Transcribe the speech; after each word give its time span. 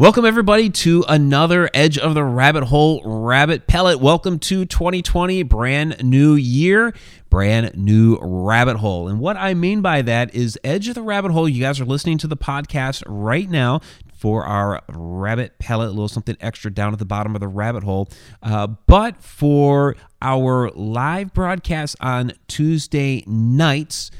Welcome, 0.00 0.24
everybody, 0.24 0.70
to 0.70 1.04
another 1.08 1.68
Edge 1.74 1.98
of 1.98 2.14
the 2.14 2.22
Rabbit 2.22 2.62
Hole 2.62 3.02
Rabbit 3.04 3.66
Pellet. 3.66 3.98
Welcome 3.98 4.38
to 4.38 4.64
2020, 4.64 5.42
brand 5.42 6.04
new 6.04 6.34
year, 6.34 6.94
brand 7.30 7.76
new 7.76 8.16
rabbit 8.22 8.76
hole. 8.76 9.08
And 9.08 9.18
what 9.18 9.36
I 9.36 9.54
mean 9.54 9.82
by 9.82 10.02
that 10.02 10.32
is 10.32 10.56
Edge 10.62 10.86
of 10.86 10.94
the 10.94 11.02
Rabbit 11.02 11.32
Hole. 11.32 11.48
You 11.48 11.60
guys 11.60 11.80
are 11.80 11.84
listening 11.84 12.16
to 12.18 12.28
the 12.28 12.36
podcast 12.36 13.02
right 13.08 13.50
now 13.50 13.80
for 14.14 14.44
our 14.44 14.82
rabbit 14.88 15.58
pellet, 15.58 15.88
a 15.88 15.90
little 15.90 16.06
something 16.06 16.36
extra 16.40 16.70
down 16.70 16.92
at 16.92 17.00
the 17.00 17.04
bottom 17.04 17.34
of 17.34 17.40
the 17.40 17.48
rabbit 17.48 17.82
hole. 17.82 18.08
Uh, 18.40 18.68
but 18.86 19.20
for 19.20 19.96
our 20.22 20.70
live 20.76 21.34
broadcast 21.34 21.96
on 22.00 22.34
Tuesday 22.46 23.24
nights, 23.26 24.12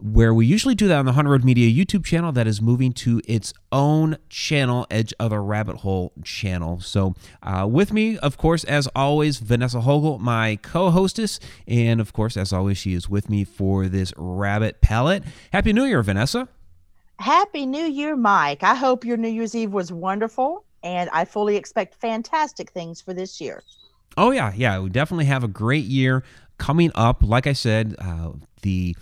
where 0.00 0.32
we 0.32 0.46
usually 0.46 0.74
do 0.74 0.88
that 0.88 0.98
on 0.98 1.06
the 1.06 1.12
Haunted 1.12 1.30
Road 1.30 1.44
Media 1.44 1.68
YouTube 1.68 2.04
channel, 2.04 2.30
that 2.32 2.46
is 2.46 2.62
moving 2.62 2.92
to 2.94 3.20
its 3.26 3.52
own 3.72 4.16
channel, 4.28 4.86
Edge 4.90 5.12
of 5.18 5.30
the 5.30 5.40
Rabbit 5.40 5.78
Hole 5.78 6.12
channel. 6.22 6.80
So, 6.80 7.14
uh, 7.42 7.66
with 7.68 7.92
me, 7.92 8.16
of 8.18 8.36
course, 8.36 8.64
as 8.64 8.86
always, 8.94 9.38
Vanessa 9.38 9.80
Hogle, 9.80 10.18
my 10.18 10.56
co 10.56 10.90
hostess. 10.90 11.40
And 11.66 12.00
of 12.00 12.12
course, 12.12 12.36
as 12.36 12.52
always, 12.52 12.78
she 12.78 12.94
is 12.94 13.08
with 13.08 13.28
me 13.28 13.44
for 13.44 13.88
this 13.88 14.12
rabbit 14.16 14.80
pellet. 14.80 15.24
Happy 15.52 15.72
New 15.72 15.84
Year, 15.84 16.02
Vanessa. 16.02 16.48
Happy 17.18 17.66
New 17.66 17.84
Year, 17.84 18.14
Mike. 18.14 18.62
I 18.62 18.74
hope 18.74 19.04
your 19.04 19.16
New 19.16 19.28
Year's 19.28 19.54
Eve 19.54 19.72
was 19.72 19.92
wonderful, 19.92 20.64
and 20.84 21.10
I 21.12 21.24
fully 21.24 21.56
expect 21.56 21.94
fantastic 21.94 22.70
things 22.70 23.00
for 23.00 23.12
this 23.12 23.40
year. 23.40 23.62
Oh, 24.16 24.30
yeah. 24.30 24.52
Yeah. 24.54 24.78
We 24.78 24.90
definitely 24.90 25.24
have 25.26 25.42
a 25.42 25.48
great 25.48 25.84
year 25.84 26.22
coming 26.58 26.92
up. 26.94 27.22
Like 27.22 27.46
I 27.46 27.52
said, 27.52 27.96
uh, 27.98 28.32
the. 28.62 28.96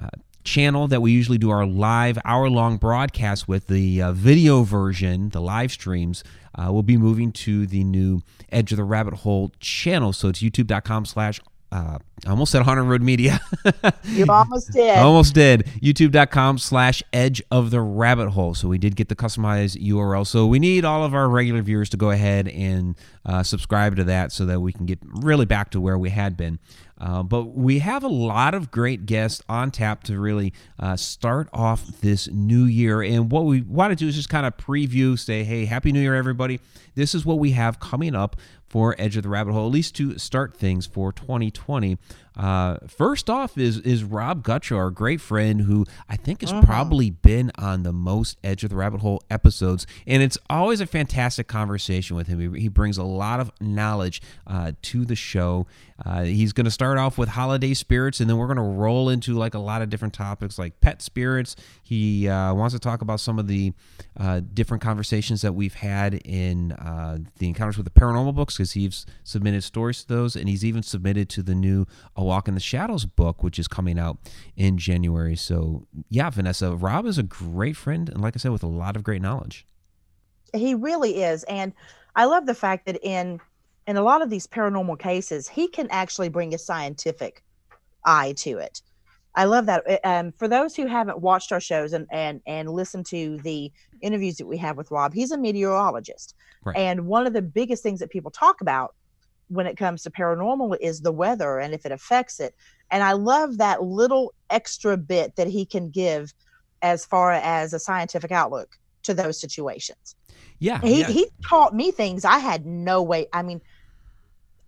Uh, 0.00 0.08
channel 0.48 0.88
that 0.88 1.02
we 1.02 1.12
usually 1.12 1.36
do 1.36 1.50
our 1.50 1.66
live 1.66 2.18
hour 2.24 2.48
long 2.48 2.78
broadcast 2.78 3.46
with 3.46 3.66
the 3.66 4.00
uh, 4.00 4.12
video 4.12 4.62
version 4.62 5.28
the 5.28 5.40
live 5.40 5.70
streams 5.70 6.24
uh, 6.54 6.72
will 6.72 6.82
be 6.82 6.96
moving 6.96 7.30
to 7.30 7.66
the 7.66 7.84
new 7.84 8.22
edge 8.50 8.72
of 8.72 8.78
the 8.78 8.84
rabbit 8.84 9.12
hole 9.12 9.52
channel 9.60 10.10
so 10.10 10.28
it's 10.28 10.40
youtube.com 10.40 11.04
slash 11.04 11.38
uh, 11.70 11.98
I 12.26 12.30
almost 12.30 12.50
said 12.50 12.62
Haunted 12.62 12.86
Road 12.86 13.02
Media. 13.02 13.40
you 14.04 14.24
almost 14.28 14.72
did. 14.72 14.96
almost 14.96 15.34
did. 15.34 15.66
YouTube.com 15.82 16.56
slash 16.56 17.02
edge 17.12 17.42
of 17.50 17.70
the 17.70 17.80
rabbit 17.82 18.30
hole. 18.30 18.54
So 18.54 18.68
we 18.68 18.78
did 18.78 18.96
get 18.96 19.08
the 19.08 19.14
customized 19.14 19.76
URL. 19.86 20.26
So 20.26 20.46
we 20.46 20.58
need 20.58 20.86
all 20.86 21.04
of 21.04 21.14
our 21.14 21.28
regular 21.28 21.60
viewers 21.60 21.90
to 21.90 21.98
go 21.98 22.10
ahead 22.10 22.48
and 22.48 22.96
uh, 23.26 23.42
subscribe 23.42 23.96
to 23.96 24.04
that 24.04 24.32
so 24.32 24.46
that 24.46 24.60
we 24.60 24.72
can 24.72 24.86
get 24.86 24.98
really 25.02 25.44
back 25.44 25.70
to 25.72 25.80
where 25.80 25.98
we 25.98 26.08
had 26.08 26.38
been. 26.38 26.58
Uh, 27.00 27.22
but 27.22 27.44
we 27.54 27.78
have 27.78 28.02
a 28.02 28.08
lot 28.08 28.54
of 28.54 28.70
great 28.70 29.06
guests 29.06 29.42
on 29.48 29.70
tap 29.70 30.02
to 30.04 30.18
really 30.18 30.52
uh, 30.78 30.96
start 30.96 31.48
off 31.52 31.86
this 32.00 32.28
new 32.28 32.64
year. 32.64 33.02
And 33.02 33.30
what 33.30 33.44
we 33.44 33.62
want 33.62 33.92
to 33.92 33.96
do 33.96 34.08
is 34.08 34.16
just 34.16 34.28
kind 34.28 34.46
of 34.46 34.56
preview, 34.56 35.18
say, 35.18 35.44
hey, 35.44 35.64
Happy 35.64 35.92
New 35.92 36.00
Year, 36.00 36.14
everybody. 36.14 36.60
This 36.94 37.14
is 37.14 37.24
what 37.24 37.38
we 37.38 37.52
have 37.52 37.78
coming 37.78 38.14
up 38.14 38.36
for 38.68 38.94
Edge 38.98 39.16
of 39.16 39.22
the 39.22 39.28
Rabbit 39.28 39.52
Hole, 39.52 39.66
at 39.66 39.72
least 39.72 39.94
to 39.96 40.18
start 40.18 40.56
things 40.56 40.86
for 40.86 41.12
2020. 41.12 41.98
Uh, 42.38 42.78
first 42.86 43.28
off 43.28 43.58
is 43.58 43.78
is 43.80 44.04
Rob 44.04 44.44
Gutro, 44.44 44.78
our 44.78 44.90
great 44.90 45.20
friend, 45.20 45.62
who 45.62 45.84
I 46.08 46.16
think 46.16 46.40
has 46.42 46.52
uh-huh. 46.52 46.62
probably 46.62 47.10
been 47.10 47.50
on 47.58 47.82
the 47.82 47.92
most 47.92 48.38
Edge 48.44 48.62
of 48.62 48.70
the 48.70 48.76
Rabbit 48.76 49.00
Hole 49.00 49.22
episodes, 49.28 49.86
and 50.06 50.22
it's 50.22 50.38
always 50.48 50.80
a 50.80 50.86
fantastic 50.86 51.48
conversation 51.48 52.16
with 52.16 52.28
him. 52.28 52.54
He, 52.54 52.62
he 52.62 52.68
brings 52.68 52.96
a 52.96 53.02
lot 53.02 53.40
of 53.40 53.50
knowledge 53.60 54.22
uh, 54.46 54.72
to 54.82 55.04
the 55.04 55.16
show. 55.16 55.66
Uh, 56.04 56.22
he's 56.22 56.52
going 56.52 56.64
to 56.64 56.70
start 56.70 56.96
off 56.96 57.18
with 57.18 57.30
holiday 57.30 57.74
spirits, 57.74 58.20
and 58.20 58.30
then 58.30 58.36
we're 58.36 58.46
going 58.46 58.56
to 58.56 58.62
roll 58.62 59.08
into 59.08 59.34
like 59.34 59.54
a 59.54 59.58
lot 59.58 59.82
of 59.82 59.90
different 59.90 60.14
topics 60.14 60.58
like 60.58 60.80
pet 60.80 61.02
spirits. 61.02 61.56
He 61.82 62.28
uh, 62.28 62.54
wants 62.54 62.72
to 62.74 62.78
talk 62.78 63.02
about 63.02 63.18
some 63.18 63.40
of 63.40 63.48
the 63.48 63.72
uh, 64.16 64.42
different 64.54 64.80
conversations 64.82 65.42
that 65.42 65.54
we've 65.54 65.74
had 65.74 66.14
in 66.24 66.72
uh, 66.72 67.18
the 67.38 67.48
Encounters 67.48 67.76
with 67.76 67.92
the 67.92 68.00
Paranormal 68.00 68.34
books 68.34 68.56
because 68.56 68.72
he's 68.72 69.06
submitted 69.24 69.64
stories 69.64 70.02
to 70.02 70.08
those, 70.08 70.36
and 70.36 70.48
he's 70.48 70.64
even 70.64 70.84
submitted 70.84 71.28
to 71.30 71.42
the 71.42 71.54
new 71.54 71.84
Walk 72.28 72.46
in 72.46 72.54
the 72.54 72.60
Shadows 72.60 73.06
book, 73.06 73.42
which 73.42 73.58
is 73.58 73.66
coming 73.66 73.98
out 73.98 74.18
in 74.54 74.76
January. 74.76 75.34
So, 75.34 75.86
yeah, 76.10 76.28
Vanessa, 76.28 76.76
Rob 76.76 77.06
is 77.06 77.16
a 77.16 77.22
great 77.22 77.74
friend, 77.74 78.08
and 78.08 78.20
like 78.20 78.36
I 78.36 78.38
said, 78.38 78.52
with 78.52 78.62
a 78.62 78.68
lot 78.68 78.96
of 78.96 79.02
great 79.02 79.22
knowledge. 79.22 79.66
He 80.54 80.74
really 80.74 81.22
is, 81.22 81.44
and 81.44 81.72
I 82.14 82.26
love 82.26 82.44
the 82.44 82.54
fact 82.54 82.84
that 82.86 82.98
in 83.02 83.40
in 83.86 83.96
a 83.96 84.02
lot 84.02 84.20
of 84.20 84.28
these 84.28 84.46
paranormal 84.46 84.98
cases, 84.98 85.48
he 85.48 85.68
can 85.68 85.88
actually 85.90 86.28
bring 86.28 86.54
a 86.54 86.58
scientific 86.58 87.42
eye 88.04 88.34
to 88.36 88.58
it. 88.58 88.82
I 89.34 89.44
love 89.44 89.64
that. 89.66 89.82
Uh, 89.88 89.98
um, 90.04 90.32
for 90.32 90.48
those 90.48 90.76
who 90.76 90.86
haven't 90.86 91.20
watched 91.20 91.52
our 91.52 91.60
shows 91.60 91.94
and, 91.94 92.06
and, 92.12 92.42
and 92.46 92.68
listened 92.68 93.06
to 93.06 93.38
the 93.38 93.72
interviews 94.02 94.36
that 94.36 94.46
we 94.46 94.58
have 94.58 94.76
with 94.76 94.90
Rob, 94.90 95.14
he's 95.14 95.30
a 95.30 95.38
meteorologist. 95.38 96.34
Right. 96.64 96.76
And 96.76 97.06
one 97.06 97.26
of 97.26 97.32
the 97.32 97.40
biggest 97.40 97.82
things 97.82 98.00
that 98.00 98.10
people 98.10 98.30
talk 98.30 98.60
about 98.60 98.94
when 99.48 99.66
it 99.66 99.76
comes 99.76 100.02
to 100.02 100.10
paranormal 100.10 100.76
is 100.80 101.00
the 101.00 101.12
weather 101.12 101.58
and 101.58 101.74
if 101.74 101.84
it 101.84 101.92
affects 101.92 102.40
it. 102.40 102.54
And 102.90 103.02
I 103.02 103.12
love 103.12 103.58
that 103.58 103.82
little 103.82 104.32
extra 104.50 104.96
bit 104.96 105.36
that 105.36 105.48
he 105.48 105.66
can 105.66 105.90
give 105.90 106.32
as 106.82 107.04
far 107.04 107.32
as 107.32 107.72
a 107.72 107.78
scientific 107.78 108.30
outlook 108.30 108.78
to 109.02 109.14
those 109.14 109.40
situations. 109.40 110.14
Yeah. 110.58 110.80
He, 110.80 111.00
yeah. 111.00 111.06
he 111.06 111.26
taught 111.46 111.74
me 111.74 111.90
things 111.90 112.24
I 112.24 112.38
had 112.38 112.66
no 112.66 113.02
way. 113.02 113.26
I 113.32 113.42
mean, 113.42 113.60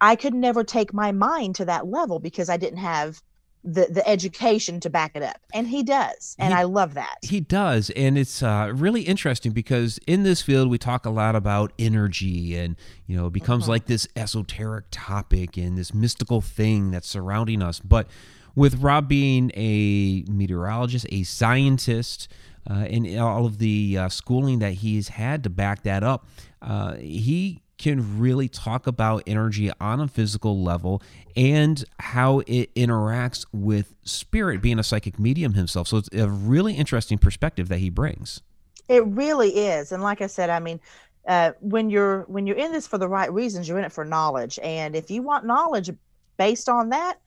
I 0.00 0.16
could 0.16 0.34
never 0.34 0.64
take 0.64 0.94
my 0.94 1.12
mind 1.12 1.56
to 1.56 1.64
that 1.66 1.86
level 1.86 2.18
because 2.18 2.48
I 2.48 2.56
didn't 2.56 2.78
have 2.78 3.20
the 3.62 3.86
the 3.90 4.06
education 4.08 4.80
to 4.80 4.90
back 4.90 5.12
it 5.14 5.22
up. 5.22 5.38
And 5.52 5.68
he 5.68 5.82
does. 5.82 6.36
And 6.38 6.52
he, 6.54 6.60
i 6.60 6.62
love 6.64 6.94
that. 6.94 7.18
he 7.22 7.40
does. 7.40 7.90
And 7.90 8.16
it's 8.16 8.42
uh, 8.42 8.72
really 8.74 9.02
interesting 9.02 9.52
because 9.52 9.98
in 10.06 10.22
this 10.22 10.42
field 10.42 10.70
we 10.70 10.78
talk 10.78 11.04
a 11.04 11.10
lot 11.10 11.36
about 11.36 11.72
energy 11.78 12.56
and 12.56 12.76
you 13.06 13.16
know 13.16 13.26
it 13.26 13.32
becomes 13.32 13.64
mm-hmm. 13.64 13.72
like 13.72 13.86
this 13.86 14.08
esoteric 14.16 14.86
topic 14.90 15.56
and 15.56 15.76
this 15.76 15.92
mystical 15.92 16.40
thing 16.40 16.90
that's 16.90 17.08
surrounding 17.08 17.62
us. 17.62 17.80
But 17.80 18.08
with 18.54 18.82
rob 18.82 19.08
being 19.08 19.50
a 19.54 20.24
meteorologist 20.28 21.06
a 21.10 21.22
scientist 21.22 22.28
uh, 22.68 22.74
and 22.74 23.18
all 23.18 23.46
of 23.46 23.58
the 23.58 23.96
uh, 23.96 24.08
schooling 24.08 24.58
that 24.58 24.74
he's 24.74 25.08
had 25.08 25.44
to 25.44 25.50
back 25.50 25.82
that 25.84 26.02
up 26.02 26.26
uh, 26.62 26.94
he 26.96 27.62
can 27.80 28.20
really 28.20 28.46
talk 28.46 28.86
about 28.86 29.22
energy 29.26 29.70
on 29.80 30.00
a 30.00 30.06
physical 30.06 30.62
level 30.62 31.02
and 31.34 31.82
how 31.98 32.40
it 32.40 32.72
interacts 32.74 33.46
with 33.52 33.94
spirit, 34.04 34.60
being 34.60 34.78
a 34.78 34.82
psychic 34.82 35.18
medium 35.18 35.54
himself. 35.54 35.88
So 35.88 35.96
it's 35.96 36.10
a 36.12 36.28
really 36.28 36.74
interesting 36.74 37.16
perspective 37.16 37.68
that 37.68 37.78
he 37.78 37.88
brings. 37.88 38.42
It 38.88 39.04
really 39.06 39.50
is, 39.56 39.92
and 39.92 40.02
like 40.02 40.20
I 40.20 40.26
said, 40.26 40.50
I 40.50 40.60
mean, 40.60 40.78
uh, 41.26 41.52
when 41.60 41.90
you're 41.90 42.22
when 42.22 42.46
you're 42.46 42.56
in 42.56 42.72
this 42.72 42.86
for 42.86 42.98
the 42.98 43.08
right 43.08 43.32
reasons, 43.32 43.68
you're 43.68 43.78
in 43.78 43.84
it 43.84 43.92
for 43.92 44.04
knowledge. 44.04 44.58
And 44.62 44.94
if 44.94 45.10
you 45.10 45.22
want 45.22 45.46
knowledge 45.46 45.90
based 46.36 46.68
on 46.68 46.90
that, 46.90 47.18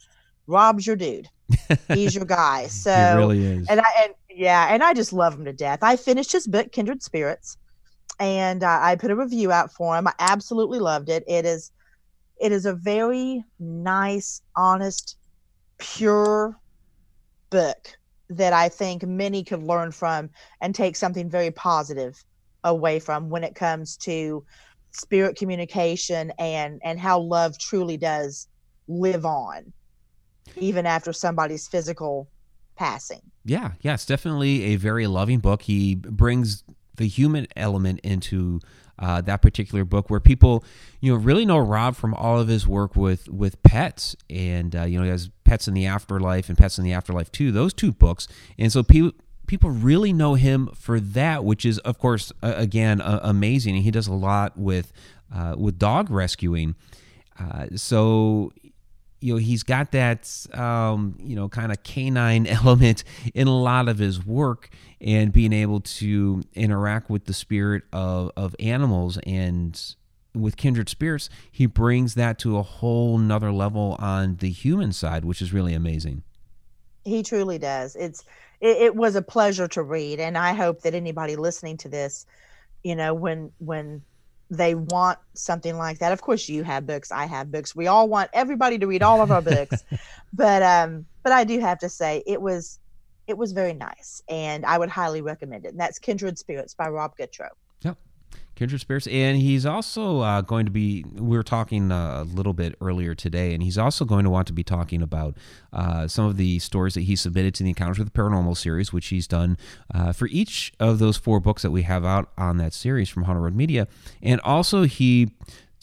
Rob's 0.45 0.85
your 0.85 0.95
dude. 0.95 1.29
He's 1.87 2.13
your 2.13 2.25
guy. 2.25 2.67
So 2.67 2.91
he 3.11 3.17
really 3.17 3.45
is. 3.45 3.67
And 3.69 3.79
I 3.79 3.85
and 4.03 4.13
yeah, 4.29 4.67
and 4.69 4.83
I 4.83 4.93
just 4.93 5.13
love 5.13 5.33
him 5.35 5.45
to 5.45 5.53
death. 5.53 5.79
I 5.81 5.95
finished 5.95 6.31
his 6.31 6.47
book, 6.47 6.71
Kindred 6.71 7.01
Spirits 7.01 7.57
and 8.19 8.63
uh, 8.63 8.79
I 8.81 8.95
put 8.95 9.11
a 9.11 9.15
review 9.15 9.51
out 9.51 9.73
for 9.73 9.97
him. 9.97 10.07
I 10.07 10.13
absolutely 10.19 10.79
loved 10.79 11.09
it. 11.09 11.23
It 11.27 11.45
is 11.45 11.71
it 12.39 12.51
is 12.51 12.65
a 12.65 12.73
very 12.73 13.43
nice, 13.59 14.41
honest, 14.55 15.17
pure 15.77 16.59
book 17.49 17.97
that 18.29 18.53
I 18.53 18.69
think 18.69 19.03
many 19.03 19.43
could 19.43 19.63
learn 19.63 19.91
from 19.91 20.29
and 20.59 20.73
take 20.73 20.95
something 20.95 21.29
very 21.29 21.51
positive 21.51 22.21
away 22.63 22.99
from 22.99 23.29
when 23.29 23.43
it 23.43 23.55
comes 23.55 23.97
to 23.97 24.45
spirit 24.91 25.37
communication 25.37 26.31
and 26.37 26.79
and 26.83 26.99
how 26.99 27.19
love 27.19 27.57
truly 27.59 27.97
does 27.97 28.47
live 28.87 29.25
on 29.25 29.73
even 30.57 30.85
after 30.85 31.13
somebody's 31.13 31.67
physical 31.67 32.29
passing. 32.77 33.21
Yeah, 33.45 33.71
yeah, 33.81 33.93
it's 33.93 34.05
definitely 34.05 34.63
a 34.65 34.75
very 34.75 35.07
loving 35.07 35.39
book. 35.39 35.63
He 35.63 35.95
brings 35.95 36.63
the 36.95 37.07
human 37.07 37.47
element 37.55 37.99
into 38.01 38.59
uh, 38.99 39.21
that 39.21 39.41
particular 39.41 39.83
book, 39.83 40.09
where 40.09 40.19
people, 40.19 40.63
you 41.01 41.11
know, 41.11 41.17
really 41.17 41.45
know 41.45 41.57
Rob 41.57 41.95
from 41.95 42.13
all 42.13 42.39
of 42.39 42.47
his 42.47 42.67
work 42.67 42.95
with 42.95 43.27
with 43.29 43.61
pets, 43.63 44.15
and 44.29 44.75
uh, 44.75 44.83
you 44.83 44.97
know, 44.97 45.03
he 45.03 45.09
has 45.09 45.29
Pets 45.43 45.67
in 45.67 45.73
the 45.73 45.85
Afterlife 45.85 46.49
and 46.49 46.57
Pets 46.57 46.77
in 46.77 46.83
the 46.83 46.93
Afterlife 46.93 47.31
too. 47.31 47.51
Those 47.51 47.73
two 47.73 47.91
books, 47.91 48.27
and 48.57 48.71
so 48.71 48.83
people 48.83 49.11
people 49.47 49.71
really 49.71 50.13
know 50.13 50.35
him 50.35 50.69
for 50.73 50.99
that, 50.99 51.43
which 51.43 51.65
is 51.65 51.79
of 51.79 51.97
course 51.97 52.31
uh, 52.41 52.53
again 52.55 53.01
amazing. 53.03 53.75
And 53.75 53.83
he 53.83 53.91
does 53.91 54.07
a 54.07 54.13
lot 54.13 54.57
with 54.57 54.93
uh, 55.33 55.55
with 55.57 55.79
dog 55.79 56.09
rescuing. 56.09 56.75
Uh, 57.39 57.67
so 57.75 58.51
you 59.23 59.33
know 59.33 59.39
he's 59.39 59.63
got 59.63 59.91
that 59.91 60.29
um, 60.53 61.15
you 61.19 61.35
know 61.35 61.47
kind 61.47 61.71
of 61.71 61.81
canine 61.83 62.45
element 62.47 63.03
in 63.33 63.47
a 63.47 63.57
lot 63.57 63.87
of 63.87 63.97
his 63.97 64.25
work 64.25 64.69
and 64.99 65.31
being 65.31 65.53
able 65.53 65.79
to 65.79 66.43
interact 66.53 67.09
with 67.09 67.25
the 67.25 67.33
spirit 67.33 67.83
of, 67.93 68.31
of 68.35 68.55
animals 68.59 69.17
and 69.25 69.95
with 70.35 70.57
kindred 70.57 70.89
spirits 70.89 71.29
he 71.51 71.65
brings 71.65 72.15
that 72.15 72.37
to 72.39 72.57
a 72.57 72.63
whole 72.63 73.17
nother 73.17 73.51
level 73.51 73.95
on 73.99 74.35
the 74.37 74.49
human 74.49 74.91
side 74.91 75.23
which 75.23 75.41
is 75.41 75.53
really 75.53 75.73
amazing. 75.73 76.23
He 77.05 77.21
truly 77.21 77.57
does. 77.57 77.95
It's 77.97 78.23
it, 78.59 78.77
it 78.77 78.95
was 78.95 79.15
a 79.15 79.21
pleasure 79.21 79.67
to 79.69 79.83
read 79.83 80.19
and 80.19 80.37
i 80.37 80.53
hope 80.53 80.81
that 80.81 80.93
anybody 80.93 81.35
listening 81.35 81.77
to 81.77 81.89
this 81.89 82.25
you 82.83 82.95
know 82.95 83.13
when 83.13 83.51
when 83.59 84.01
they 84.57 84.75
want 84.75 85.19
something 85.33 85.77
like 85.77 85.99
that. 85.99 86.11
Of 86.11 86.21
course 86.21 86.47
you 86.47 86.63
have 86.63 86.85
books 86.85 87.11
i 87.11 87.25
have 87.25 87.51
books. 87.51 87.75
We 87.75 87.87
all 87.87 88.07
want 88.07 88.29
everybody 88.33 88.77
to 88.77 88.87
read 88.87 89.01
all 89.03 89.21
of 89.21 89.31
our 89.31 89.41
books. 89.41 89.83
But 90.35 90.63
um 90.63 91.05
but 91.21 91.31
i 91.31 91.43
do 91.43 91.59
have 91.59 91.77
to 91.79 91.89
say 91.89 92.23
it 92.25 92.41
was 92.41 92.79
it 93.27 93.37
was 93.37 93.51
very 93.51 93.73
nice 93.73 94.21
and 94.27 94.65
i 94.65 94.77
would 94.79 94.89
highly 94.89 95.21
recommend 95.21 95.65
it. 95.65 95.69
And 95.69 95.79
that's 95.79 95.99
kindred 95.99 96.39
spirits 96.39 96.73
by 96.73 96.87
rob 96.89 97.15
Gutro. 97.15 97.49
yep 97.81 97.97
kindred 98.55 98.79
spirits 98.79 99.07
and 99.07 99.37
he's 99.37 99.65
also 99.65 100.19
uh, 100.19 100.41
going 100.41 100.65
to 100.65 100.71
be 100.71 101.03
we 101.13 101.35
were 101.35 101.43
talking 101.43 101.91
uh, 101.91 102.21
a 102.21 102.23
little 102.23 102.53
bit 102.53 102.75
earlier 102.81 103.15
today 103.15 103.53
and 103.53 103.63
he's 103.63 103.77
also 103.77 104.05
going 104.05 104.23
to 104.23 104.29
want 104.29 104.47
to 104.47 104.53
be 104.53 104.63
talking 104.63 105.01
about 105.01 105.35
uh, 105.71 106.07
some 106.07 106.25
of 106.25 106.37
the 106.37 106.59
stories 106.59 106.93
that 106.93 107.01
he 107.01 107.15
submitted 107.15 107.53
to 107.53 107.63
the 107.63 107.69
encounters 107.69 107.97
with 107.97 108.11
the 108.11 108.19
paranormal 108.19 108.55
series 108.55 108.93
which 108.93 109.07
he's 109.07 109.27
done 109.27 109.57
uh, 109.93 110.11
for 110.11 110.27
each 110.27 110.71
of 110.79 110.99
those 110.99 111.17
four 111.17 111.39
books 111.39 111.61
that 111.63 111.71
we 111.71 111.81
have 111.81 112.05
out 112.05 112.29
on 112.37 112.57
that 112.57 112.73
series 112.73 113.09
from 113.09 113.23
haunted 113.23 113.43
road 113.43 113.55
media 113.55 113.87
and 114.21 114.39
also 114.41 114.83
he 114.83 115.31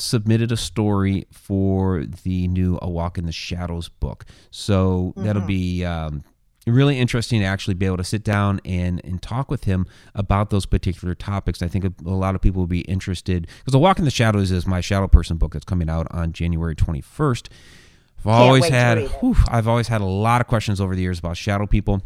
submitted 0.00 0.50
a 0.50 0.56
story 0.56 1.26
for 1.30 2.04
the 2.24 2.48
new 2.48 2.78
A 2.80 2.88
Walk 2.88 3.18
in 3.18 3.26
the 3.26 3.32
Shadows 3.32 3.88
book. 3.88 4.24
So 4.50 5.12
mm-hmm. 5.14 5.24
that'll 5.24 5.42
be 5.42 5.84
um, 5.84 6.24
really 6.66 6.98
interesting 6.98 7.40
to 7.40 7.46
actually 7.46 7.74
be 7.74 7.86
able 7.86 7.96
to 7.96 8.04
sit 8.04 8.22
down 8.22 8.60
and, 8.64 9.00
and 9.04 9.22
talk 9.22 9.50
with 9.50 9.64
him 9.64 9.86
about 10.14 10.50
those 10.50 10.66
particular 10.66 11.14
topics. 11.14 11.62
I 11.62 11.68
think 11.68 11.84
a, 11.84 11.92
a 12.06 12.10
lot 12.10 12.34
of 12.34 12.40
people 12.40 12.60
will 12.60 12.66
be 12.66 12.82
interested 12.82 13.46
because 13.58 13.74
A 13.74 13.78
Walk 13.78 13.98
in 13.98 14.04
the 14.04 14.10
Shadows 14.10 14.50
is 14.50 14.66
my 14.66 14.80
Shadow 14.80 15.08
Person 15.08 15.36
book 15.36 15.52
that's 15.52 15.64
coming 15.64 15.88
out 15.88 16.06
on 16.10 16.32
January 16.32 16.76
21st. 16.76 17.48
I've 18.20 18.26
always 18.26 18.68
had 18.68 18.98
whew, 18.98 19.36
I've 19.48 19.66
always 19.66 19.88
had 19.88 20.02
a 20.02 20.06
lot 20.06 20.42
of 20.42 20.46
questions 20.46 20.80
over 20.80 20.94
the 20.94 21.00
years 21.00 21.18
about 21.18 21.38
shadow 21.38 21.66
people 21.66 22.02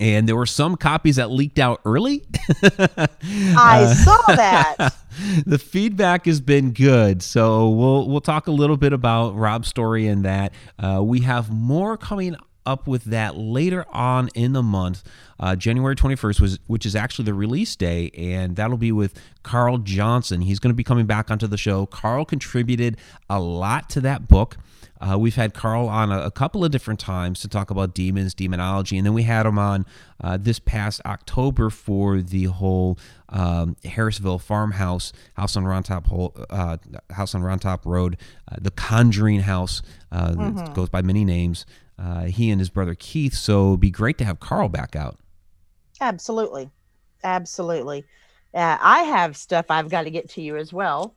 and 0.00 0.28
there 0.28 0.36
were 0.36 0.46
some 0.46 0.76
copies 0.76 1.16
that 1.16 1.30
leaked 1.30 1.58
out 1.58 1.80
early. 1.84 2.24
I 2.62 3.08
uh, 3.62 3.94
saw 3.94 4.18
that. 4.28 4.96
the 5.46 5.58
feedback 5.58 6.26
has 6.26 6.40
been 6.40 6.72
good, 6.72 7.22
so 7.22 7.70
we'll 7.70 8.08
we'll 8.08 8.20
talk 8.20 8.46
a 8.46 8.52
little 8.52 8.76
bit 8.76 8.92
about 8.92 9.36
Rob's 9.36 9.68
story 9.68 10.06
and 10.06 10.24
that. 10.24 10.52
Uh, 10.78 11.00
we 11.02 11.20
have 11.20 11.50
more 11.50 11.96
coming 11.96 12.36
up 12.66 12.86
with 12.86 13.04
that 13.04 13.36
later 13.36 13.84
on 13.90 14.28
in 14.34 14.52
the 14.52 14.62
month. 14.62 15.02
Uh, 15.38 15.56
January 15.56 15.96
21st 15.96 16.40
was, 16.40 16.58
which 16.66 16.86
is 16.86 16.94
actually 16.94 17.24
the 17.24 17.34
release 17.34 17.76
day, 17.76 18.10
and 18.16 18.56
that'll 18.56 18.76
be 18.76 18.92
with 18.92 19.20
Carl 19.42 19.78
Johnson. 19.78 20.40
He's 20.40 20.58
going 20.58 20.70
to 20.70 20.76
be 20.76 20.84
coming 20.84 21.06
back 21.06 21.30
onto 21.30 21.46
the 21.46 21.58
show. 21.58 21.86
Carl 21.86 22.24
contributed 22.24 22.96
a 23.28 23.40
lot 23.40 23.90
to 23.90 24.00
that 24.02 24.28
book. 24.28 24.56
Uh, 25.00 25.18
we've 25.18 25.34
had 25.34 25.52
Carl 25.52 25.88
on 25.88 26.12
a, 26.12 26.20
a, 26.20 26.30
couple 26.30 26.64
of 26.64 26.70
different 26.70 27.00
times 27.00 27.40
to 27.40 27.48
talk 27.48 27.70
about 27.70 27.94
demons, 27.94 28.32
demonology, 28.32 28.96
and 28.96 29.04
then 29.04 29.12
we 29.12 29.24
had 29.24 29.44
him 29.44 29.58
on 29.58 29.84
uh, 30.22 30.38
this 30.40 30.58
past 30.58 31.02
October 31.04 31.68
for 31.68 32.22
the 32.22 32.44
whole 32.44 32.96
um, 33.28 33.76
Harrisville 33.84 34.40
farmhouse, 34.40 35.12
house 35.34 35.56
on 35.56 35.64
Round 35.66 35.84
Top, 35.84 36.06
uh, 36.48 36.76
house 37.10 37.34
on 37.34 37.42
Round 37.42 37.60
Top 37.60 37.84
Road, 37.84 38.16
uh, 38.50 38.56
the 38.60 38.70
Conjuring 38.70 39.40
House, 39.40 39.82
uh, 40.12 40.30
mm-hmm. 40.30 40.72
goes 40.72 40.88
by 40.88 41.02
many 41.02 41.24
names. 41.24 41.66
Uh, 41.98 42.24
he 42.24 42.50
and 42.50 42.60
his 42.60 42.70
brother 42.70 42.94
Keith. 42.94 43.34
So 43.34 43.68
it'd 43.68 43.80
be 43.80 43.90
great 43.90 44.18
to 44.18 44.24
have 44.24 44.40
Carl 44.40 44.68
back 44.68 44.96
out. 44.96 45.18
Absolutely, 46.00 46.70
absolutely. 47.22 48.04
Uh, 48.52 48.78
I 48.80 49.02
have 49.02 49.36
stuff 49.36 49.66
I've 49.68 49.88
got 49.88 50.02
to 50.02 50.10
get 50.10 50.30
to 50.30 50.42
you 50.42 50.56
as 50.56 50.72
well 50.72 51.14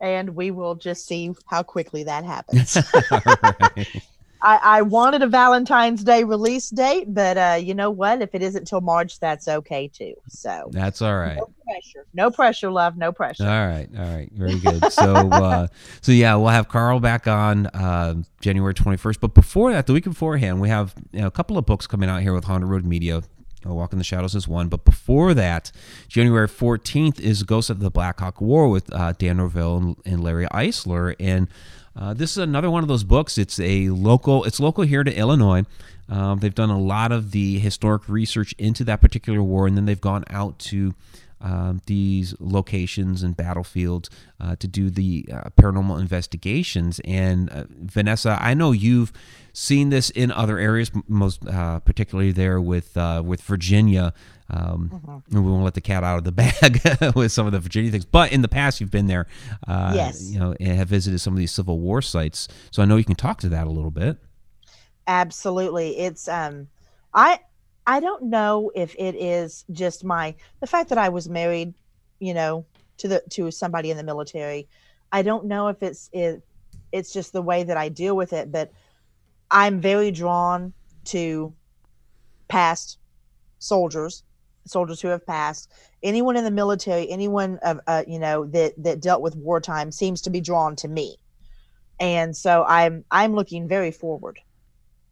and 0.00 0.36
we 0.36 0.50
will 0.50 0.74
just 0.74 1.06
see 1.06 1.32
how 1.46 1.62
quickly 1.62 2.04
that 2.04 2.24
happens. 2.24 2.76
I, 4.44 4.60
I, 4.78 4.82
wanted 4.82 5.22
a 5.22 5.26
Valentine's 5.26 6.04
Day 6.04 6.22
release 6.22 6.68
date, 6.68 7.12
but 7.14 7.38
uh, 7.38 7.58
you 7.60 7.74
know 7.74 7.90
what? 7.90 8.20
If 8.20 8.34
it 8.34 8.42
isn't 8.42 8.66
till 8.66 8.82
March, 8.82 9.18
that's 9.18 9.48
okay 9.48 9.88
too. 9.88 10.14
So 10.28 10.68
that's 10.70 11.00
all 11.00 11.16
right. 11.16 11.36
No 11.36 11.48
pressure. 11.64 12.06
No 12.12 12.30
pressure, 12.30 12.70
love. 12.70 12.96
No 12.98 13.10
pressure. 13.10 13.44
All 13.44 13.66
right. 13.66 13.88
All 13.96 14.04
right. 14.04 14.30
Very 14.32 14.58
good. 14.58 14.92
So, 14.92 15.14
uh, 15.14 15.66
so 16.02 16.12
yeah, 16.12 16.36
we'll 16.36 16.48
have 16.48 16.68
Carl 16.68 17.00
back 17.00 17.26
on 17.26 17.66
uh, 17.68 18.16
January 18.40 18.74
21st. 18.74 19.18
But 19.18 19.34
before 19.34 19.72
that, 19.72 19.86
the 19.86 19.94
week 19.94 20.04
beforehand, 20.04 20.60
we 20.60 20.68
have 20.68 20.94
you 21.12 21.22
know, 21.22 21.26
a 21.26 21.30
couple 21.30 21.56
of 21.56 21.64
books 21.64 21.86
coming 21.86 22.10
out 22.10 22.20
here 22.20 22.34
with 22.34 22.44
Haunted 22.44 22.68
Road 22.68 22.84
Media. 22.84 23.22
Walk 23.64 23.92
in 23.92 23.98
the 23.98 24.04
Shadows 24.04 24.34
is 24.34 24.46
one. 24.46 24.68
But 24.68 24.84
before 24.84 25.32
that, 25.34 25.72
January 26.08 26.48
14th 26.48 27.18
is 27.18 27.42
Ghost 27.44 27.70
of 27.70 27.80
the 27.80 27.90
Black 27.90 28.20
Hawk 28.20 28.40
War 28.40 28.68
with 28.68 28.92
uh, 28.92 29.14
Dan 29.16 29.38
Norvell 29.38 29.76
and, 29.78 29.96
and, 30.04 30.22
Larry 30.22 30.46
Eisler. 30.46 31.16
And 31.18 31.48
uh, 31.96 32.14
this 32.14 32.32
is 32.32 32.38
another 32.38 32.70
one 32.70 32.82
of 32.82 32.88
those 32.88 33.04
books. 33.04 33.38
It's 33.38 33.60
a 33.60 33.88
local, 33.90 34.44
it's 34.44 34.58
local 34.60 34.84
here 34.84 35.04
to 35.04 35.14
Illinois. 35.14 35.64
Um, 36.08 36.40
they've 36.40 36.54
done 36.54 36.70
a 36.70 36.78
lot 36.78 37.12
of 37.12 37.30
the 37.30 37.58
historic 37.58 38.08
research 38.08 38.54
into 38.58 38.84
that 38.84 39.00
particular 39.00 39.42
war, 39.42 39.66
and 39.66 39.76
then 39.76 39.86
they've 39.86 40.00
gone 40.00 40.24
out 40.28 40.58
to 40.60 40.94
um, 41.44 41.82
these 41.86 42.34
locations 42.40 43.22
and 43.22 43.36
battlefields 43.36 44.08
uh, 44.40 44.56
to 44.56 44.66
do 44.66 44.88
the 44.88 45.26
uh, 45.30 45.50
paranormal 45.60 46.00
investigations. 46.00 47.00
And 47.04 47.50
uh, 47.50 47.64
Vanessa, 47.68 48.38
I 48.40 48.54
know 48.54 48.72
you've 48.72 49.12
seen 49.52 49.90
this 49.90 50.08
in 50.08 50.32
other 50.32 50.58
areas, 50.58 50.90
most 51.06 51.46
uh, 51.46 51.80
particularly 51.80 52.32
there 52.32 52.60
with 52.60 52.96
uh, 52.96 53.22
with 53.24 53.42
Virginia. 53.42 54.14
Um, 54.48 54.90
mm-hmm. 54.92 55.44
We 55.44 55.50
won't 55.50 55.64
let 55.64 55.74
the 55.74 55.82
cat 55.82 56.02
out 56.02 56.16
of 56.16 56.24
the 56.24 56.32
bag 57.12 57.14
with 57.14 57.30
some 57.30 57.46
of 57.46 57.52
the 57.52 57.60
Virginia 57.60 57.90
things, 57.90 58.06
but 58.06 58.32
in 58.32 58.40
the 58.40 58.48
past 58.48 58.80
you've 58.80 58.90
been 58.90 59.06
there, 59.06 59.26
uh, 59.68 59.92
yes, 59.94 60.30
you 60.30 60.38
know, 60.38 60.54
and 60.58 60.78
have 60.78 60.88
visited 60.88 61.18
some 61.18 61.34
of 61.34 61.38
these 61.38 61.52
Civil 61.52 61.78
War 61.78 62.00
sites. 62.00 62.48
So 62.70 62.82
I 62.82 62.86
know 62.86 62.96
you 62.96 63.04
can 63.04 63.16
talk 63.16 63.38
to 63.40 63.50
that 63.50 63.66
a 63.66 63.70
little 63.70 63.90
bit. 63.90 64.16
Absolutely, 65.06 65.98
it's 65.98 66.26
um, 66.26 66.68
I 67.12 67.40
I 67.86 68.00
don't 68.00 68.24
know 68.24 68.70
if 68.74 68.94
it 68.98 69.14
is 69.14 69.64
just 69.70 70.04
my 70.04 70.34
the 70.60 70.66
fact 70.66 70.88
that 70.88 70.98
I 70.98 71.10
was 71.10 71.28
married, 71.28 71.74
you 72.18 72.34
know, 72.34 72.64
to 72.98 73.08
the 73.08 73.22
to 73.30 73.50
somebody 73.50 73.90
in 73.90 73.96
the 73.96 74.02
military. 74.02 74.68
I 75.12 75.22
don't 75.22 75.46
know 75.46 75.68
if 75.68 75.82
it's 75.82 76.08
it 76.12 76.42
it's 76.92 77.12
just 77.12 77.32
the 77.32 77.42
way 77.42 77.64
that 77.64 77.76
I 77.76 77.88
deal 77.88 78.16
with 78.16 78.32
it, 78.32 78.50
but 78.50 78.72
I'm 79.50 79.80
very 79.80 80.10
drawn 80.10 80.72
to 81.06 81.52
past 82.48 82.98
soldiers, 83.58 84.22
soldiers 84.66 85.00
who 85.00 85.08
have 85.08 85.26
passed. 85.26 85.70
Anyone 86.02 86.36
in 86.36 86.44
the 86.44 86.50
military, 86.50 87.10
anyone 87.10 87.58
of 87.62 87.80
uh, 87.86 88.04
you 88.06 88.18
know 88.18 88.46
that 88.46 88.72
that 88.82 89.00
dealt 89.00 89.20
with 89.20 89.36
wartime 89.36 89.92
seems 89.92 90.22
to 90.22 90.30
be 90.30 90.40
drawn 90.40 90.74
to 90.76 90.88
me, 90.88 91.16
and 92.00 92.34
so 92.34 92.64
I'm 92.66 93.04
I'm 93.10 93.34
looking 93.34 93.68
very 93.68 93.90
forward 93.90 94.40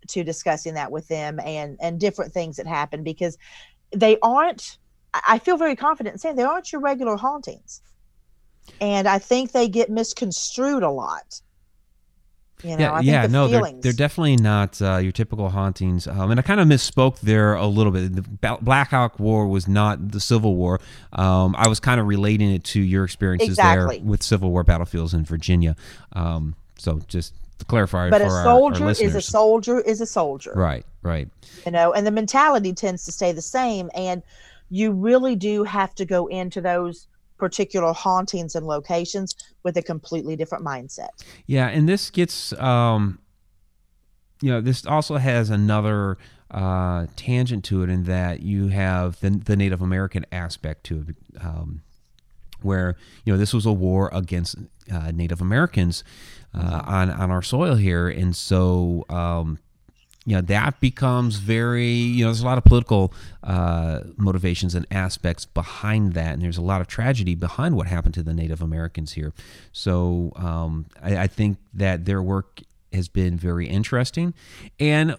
to 0.09 0.25
discussing 0.25 0.75
that 0.75 0.90
with 0.90 1.06
them 1.09 1.38
and 1.40 1.76
and 1.80 2.00
different 2.00 2.32
things 2.32 2.56
that 2.56 2.66
happen 2.66 3.02
because 3.02 3.38
they 3.94 4.18
aren't 4.23 4.78
i 5.26 5.38
feel 5.38 5.56
very 5.56 5.76
confident 5.76 6.14
in 6.14 6.18
saying 6.18 6.37
they 6.37 6.42
aren't 6.42 6.73
your 6.73 6.80
regular 6.80 7.16
hauntings 7.16 7.82
and 8.80 9.09
i 9.09 9.18
think 9.18 9.52
they 9.52 9.68
get 9.68 9.90
misconstrued 9.90 10.82
a 10.82 10.90
lot 10.90 11.40
you 12.62 12.76
know, 12.76 12.78
yeah, 12.78 13.00
yeah, 13.00 13.26
the 13.26 13.32
no, 13.32 13.49
they're, 13.49 13.73
they're 13.80 13.92
definitely 13.92 14.37
not 14.37 14.80
uh, 14.80 14.99
your 14.99 15.11
typical 15.11 15.49
hauntings. 15.49 16.06
Um, 16.06 16.30
and 16.30 16.38
I 16.38 16.42
kind 16.42 16.61
of 16.61 16.68
misspoke 16.68 17.21
there 17.21 17.54
a 17.54 17.66
little 17.66 17.90
bit. 17.90 18.14
The 18.14 18.56
Black 18.61 18.90
Hawk 18.90 19.18
War 19.18 19.49
was 19.49 19.66
not 19.66 20.12
the 20.12 20.21
Civil 20.21 20.54
War. 20.54 20.80
Um, 21.12 21.56
I 21.59 21.68
was 21.68 21.80
kind 21.80 22.00
of 22.00 22.06
relating 22.06 22.52
it 22.52 22.62
to 22.64 22.80
your 22.80 23.04
experiences 23.04 23.50
exactly. 23.50 23.99
there 23.99 24.06
with 24.06 24.23
Civil 24.23 24.50
War 24.50 24.62
battlefields 24.62 25.12
in 25.12 25.25
Virginia. 25.25 25.75
Um, 26.12 26.54
so 26.78 27.00
just 27.09 27.35
to 27.59 27.64
clarify 27.64 28.11
but 28.11 28.21
a 28.21 28.30
soldier 28.30 28.85
our, 28.85 28.88
our 28.88 28.90
is 28.90 29.14
a 29.14 29.21
soldier 29.21 29.80
is 29.80 30.00
a 30.00 30.06
soldier. 30.06 30.52
Right 30.54 30.85
right. 31.02 31.28
You 31.64 31.73
know 31.73 31.92
and 31.92 32.06
the 32.06 32.11
mentality 32.11 32.73
tends 32.73 33.04
to 33.04 33.12
stay 33.12 33.32
the 33.32 33.42
same 33.42 33.90
and 33.94 34.23
you 34.71 34.92
really 34.92 35.37
do 35.37 35.64
have 35.64 35.94
to 35.97 36.04
go 36.04 36.26
into 36.28 36.61
those 36.61 37.06
particular 37.38 37.92
hauntings 37.92 38.54
and 38.54 38.66
locations 38.66 39.35
with 39.64 39.76
a 39.76 39.82
completely 39.82 40.37
different 40.37 40.64
mindset. 40.64 41.09
Yeah 41.47 41.68
and 41.68 41.88
this 41.88 42.11
gets 42.11 42.52
um 42.54 43.18
you 44.40 44.50
know 44.50 44.61
this 44.61 44.85
also 44.87 45.16
has 45.16 45.50
another 45.50 46.18
uh, 46.52 47.06
tangent 47.16 47.64
to 47.64 47.82
it 47.82 47.88
in 47.88 48.04
that 48.04 48.42
you 48.42 48.68
have 48.68 49.18
the, 49.21 49.30
the 49.30 49.56
Native 49.56 49.80
American 49.80 50.26
aspect 50.30 50.85
to 50.85 51.06
it, 51.09 51.16
um, 51.42 51.82
where 52.64 52.97
you 53.25 53.33
know 53.33 53.38
this 53.38 53.52
was 53.52 53.66
a 53.66 53.73
war 53.73 54.11
against 54.12 54.57
uh, 54.92 55.11
Native 55.11 55.40
Americans, 55.40 56.04
uh, 56.54 56.83
on 56.85 57.11
on 57.11 57.31
our 57.31 57.42
soil 57.42 57.75
here, 57.76 58.09
and 58.09 58.37
so 58.37 59.04
um, 59.09 59.59
you 60.26 60.35
know 60.35 60.42
that 60.42 60.81
becomes 60.81 61.37
very 61.37 61.88
you 61.88 62.25
know 62.25 62.31
there's 62.31 62.42
a 62.42 62.47
lot 62.47 62.59
of 62.59 62.64
political 62.64 63.12
uh, 63.42 64.00
motivations 64.16 64.75
and 64.75 64.87
aspects 64.90 65.47
behind 65.47 66.14
that, 66.14 66.35
and 66.35 66.42
there's 66.42 66.59
a 66.59 66.62
lot 66.62 66.81
of 66.81 66.87
tragedy 66.87 67.35
behind 67.35 67.76
what 67.76 67.87
happened 67.87 68.14
to 68.14 68.23
the 68.23 68.35
Native 68.35 68.61
Americans 68.61 69.12
here. 69.12 69.33
So 69.73 70.33
um, 70.37 70.87
I, 71.02 71.19
I 71.19 71.26
think 71.26 71.59
that 71.75 72.04
their 72.04 72.23
work 72.23 72.61
has 72.92 73.09
been 73.09 73.38
very 73.38 73.66
interesting, 73.66 74.35
and 74.78 75.16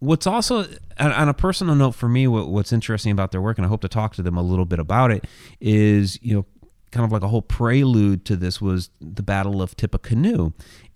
what's 0.00 0.26
also 0.26 0.66
on 0.98 1.28
a 1.28 1.34
personal 1.34 1.74
note 1.74 1.92
for 1.92 2.08
me 2.08 2.26
what's 2.26 2.72
interesting 2.72 3.12
about 3.12 3.32
their 3.32 3.40
work 3.40 3.58
and 3.58 3.64
i 3.64 3.68
hope 3.68 3.80
to 3.80 3.88
talk 3.88 4.14
to 4.14 4.22
them 4.22 4.36
a 4.36 4.42
little 4.42 4.64
bit 4.64 4.78
about 4.78 5.10
it 5.10 5.24
is 5.60 6.18
you 6.22 6.34
know 6.34 6.46
kind 6.90 7.04
of 7.04 7.12
like 7.12 7.22
a 7.22 7.28
whole 7.28 7.42
prelude 7.42 8.24
to 8.26 8.36
this 8.36 8.60
was 8.60 8.90
the 9.00 9.22
Battle 9.22 9.60
of 9.60 9.76
Tippecanoe. 9.76 10.52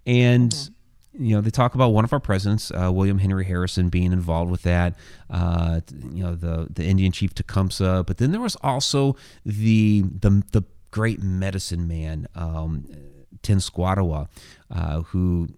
And 0.06 0.50
mm-hmm. 0.50 1.24
you 1.24 1.34
know, 1.34 1.40
they 1.40 1.50
talk 1.50 1.74
about 1.74 1.90
one 1.90 2.04
of 2.04 2.12
our 2.12 2.20
presidents, 2.20 2.70
uh, 2.70 2.90
William 2.92 3.18
Henry 3.18 3.44
Harrison, 3.44 3.88
being 3.88 4.12
involved 4.12 4.50
with 4.50 4.62
that. 4.62 4.96
Uh, 5.30 5.80
you 6.12 6.22
know, 6.22 6.34
the 6.34 6.68
the 6.70 6.84
Indian 6.84 7.12
chief 7.12 7.34
Tecumseh, 7.34 8.04
but 8.06 8.18
then 8.18 8.32
there 8.32 8.40
was 8.40 8.56
also 8.62 9.16
the 9.44 10.02
the 10.02 10.42
the 10.52 10.62
great 10.90 11.22
medicine 11.22 11.88
man, 11.88 12.26
um, 12.34 12.86
Tenskwatawa, 13.42 14.28
uh, 14.70 15.02
who 15.02 15.48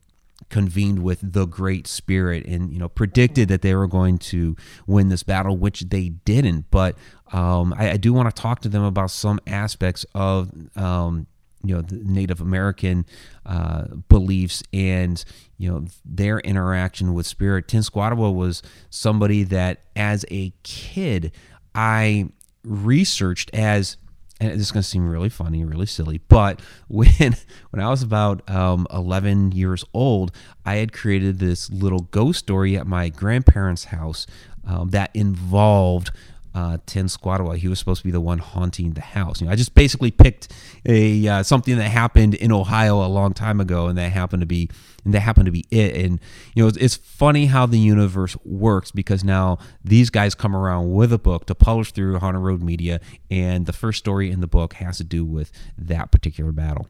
convened 0.55 1.03
with 1.03 1.19
the 1.21 1.47
Great 1.47 1.85
Spirit 1.89 2.47
and 2.47 2.73
you 2.73 2.79
know 2.79 2.89
predicted 2.89 3.49
that 3.49 3.61
they 3.63 3.75
were 3.75 3.89
going 3.89 4.19
to 4.19 4.55
win 4.87 5.09
this 5.09 5.25
battle, 5.25 5.57
which 5.57 5.81
they 5.81 6.11
didn't. 6.11 6.71
But 6.71 6.97
um, 7.33 7.75
I, 7.77 7.91
I, 7.91 7.97
do 7.97 8.13
want 8.13 8.33
to 8.33 8.41
talk 8.41 8.61
to 8.61 8.69
them 8.69 8.85
about 8.85 9.11
some 9.11 9.41
aspects 9.49 10.07
of 10.15 10.53
um, 10.77 11.27
you 11.65 11.75
know 11.75 11.83
the 11.83 11.97
Native 12.05 12.41
American 12.41 13.05
uh, 13.45 13.87
beliefs 14.09 14.63
and 14.73 15.25
you 15.59 15.73
know 15.73 15.87
their 16.05 16.39
interaction 16.39 17.15
with 17.15 17.27
spirit. 17.27 17.67
Tenskwatawa 17.67 18.33
was 18.33 18.63
somebody 18.91 19.43
that 19.43 19.81
as 19.97 20.25
a 20.31 20.53
kid 20.63 21.33
I 21.75 22.29
researched 22.63 23.51
as 23.53 23.97
and 24.41 24.53
this 24.53 24.61
is 24.61 24.73
going 24.73 24.83
to 24.83 24.89
seem 24.89 25.09
really 25.09 25.29
funny, 25.29 25.65
really 25.65 25.87
silly, 25.87 26.21
but 26.29 26.61
when 26.89 27.37
when 27.71 27.83
I 27.83 27.89
was 27.89 28.03
about 28.03 28.49
um, 28.51 28.87
11 28.93 29.53
years 29.53 29.85
old, 29.95 30.33
I 30.65 30.77
had 30.77 30.93
created 30.93 31.39
this 31.39 31.71
little 31.71 32.01
ghost 32.01 32.41
story 32.41 32.77
at 32.77 32.87
my 32.87 33.09
grandparents' 33.09 33.85
house 33.85 34.27
um, 34.67 34.91
that 34.91 35.11
involved 35.15 36.11
uh, 36.55 36.79
Tenskwatawa. 36.87 37.57
He 37.57 37.69
was 37.69 37.79
supposed 37.79 38.01
to 38.03 38.05
be 38.05 38.11
the 38.11 38.21
one 38.21 38.39
haunting 38.39 38.93
the 38.93 39.01
house. 39.01 39.41
You 39.41 39.47
know, 39.47 39.53
I 39.53 39.57
just 39.57 39.75
basically 39.75 40.11
picked 40.11 40.53
a 40.87 41.27
uh, 41.27 41.43
something 41.43 41.77
that 41.77 41.89
happened 41.89 42.35
in 42.35 42.53
Ohio 42.53 43.05
a 43.05 43.09
long 43.09 43.35
time 43.35 43.61
ago, 43.61 43.89
and 43.89 43.99
that 43.99 44.13
happened 44.13 44.41
to 44.41 44.47
be 44.47 44.71
and 45.05 45.13
that 45.15 45.21
happened 45.21 45.47
to 45.47 45.53
be 45.53 45.65
it. 45.71 45.97
And 45.97 46.21
you 46.55 46.63
know, 46.63 46.69
it's, 46.69 46.79
it's 46.79 46.97
funny 46.97 47.47
how 47.47 47.67
the 47.67 47.79
universe 47.79 48.37
works 48.45 48.91
because 48.91 49.25
now 49.25 49.59
these 49.83 50.11
guys 50.11 50.35
come 50.35 50.55
around 50.57 50.93
with 50.93 51.13
a 51.13 51.19
book 51.19 51.47
to 51.47 51.55
publish 51.55 51.93
through 51.93 52.19
Haunted 52.19 52.43
Road 52.43 52.63
Media, 52.63 53.01
and 53.31 53.67
the 53.67 53.73
first 53.73 53.99
story 53.99 54.31
in 54.31 54.41
the 54.41 54.47
book 54.47 54.75
has 54.75 54.99
to 54.99 55.05
do 55.05 55.25
with 55.25 55.53
that 55.77 56.11
particular 56.11 56.53
battle. 56.53 56.89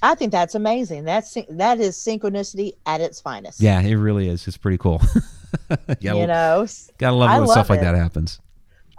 I 0.00 0.14
think 0.14 0.30
that's 0.30 0.54
amazing. 0.54 1.04
That's 1.04 1.36
that 1.50 1.80
is 1.80 1.96
synchronicity 1.96 2.72
at 2.86 3.00
its 3.00 3.20
finest. 3.20 3.60
Yeah, 3.60 3.80
it 3.80 3.96
really 3.96 4.28
is. 4.28 4.46
It's 4.46 4.56
pretty 4.56 4.78
cool. 4.78 5.02
yeah, 6.00 6.14
you 6.14 6.26
know, 6.26 6.66
gotta 6.98 7.16
love 7.16 7.30
when 7.30 7.40
love 7.40 7.50
stuff 7.50 7.70
it. 7.70 7.74
like 7.74 7.80
that 7.80 7.94
happens. 7.94 8.40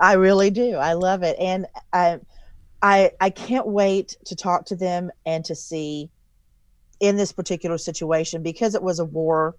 I 0.01 0.13
really 0.13 0.49
do. 0.49 0.75
I 0.75 0.93
love 0.93 1.23
it, 1.23 1.37
and 1.39 1.65
I, 1.91 2.19
I, 2.81 3.11
I 3.19 3.29
can't 3.29 3.67
wait 3.67 4.15
to 4.25 4.35
talk 4.35 4.65
to 4.67 4.75
them 4.75 5.11
and 5.25 5.43
to 5.45 5.55
see 5.55 6.09
in 6.99 7.15
this 7.15 7.31
particular 7.31 7.77
situation 7.77 8.43
because 8.43 8.75
it 8.75 8.83
was 8.83 8.99
a 8.99 9.05
war, 9.05 9.55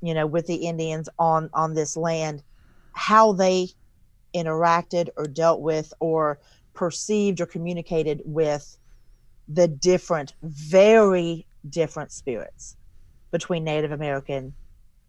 you 0.00 0.14
know, 0.14 0.26
with 0.26 0.46
the 0.46 0.66
Indians 0.66 1.08
on 1.18 1.50
on 1.52 1.74
this 1.74 1.96
land, 1.96 2.42
how 2.92 3.32
they 3.32 3.68
interacted 4.34 5.08
or 5.16 5.26
dealt 5.26 5.60
with 5.60 5.92
or 6.00 6.38
perceived 6.74 7.40
or 7.40 7.46
communicated 7.46 8.22
with 8.24 8.78
the 9.48 9.66
different, 9.66 10.34
very 10.42 11.46
different 11.68 12.12
spirits 12.12 12.76
between 13.30 13.64
Native 13.64 13.92
American 13.92 14.54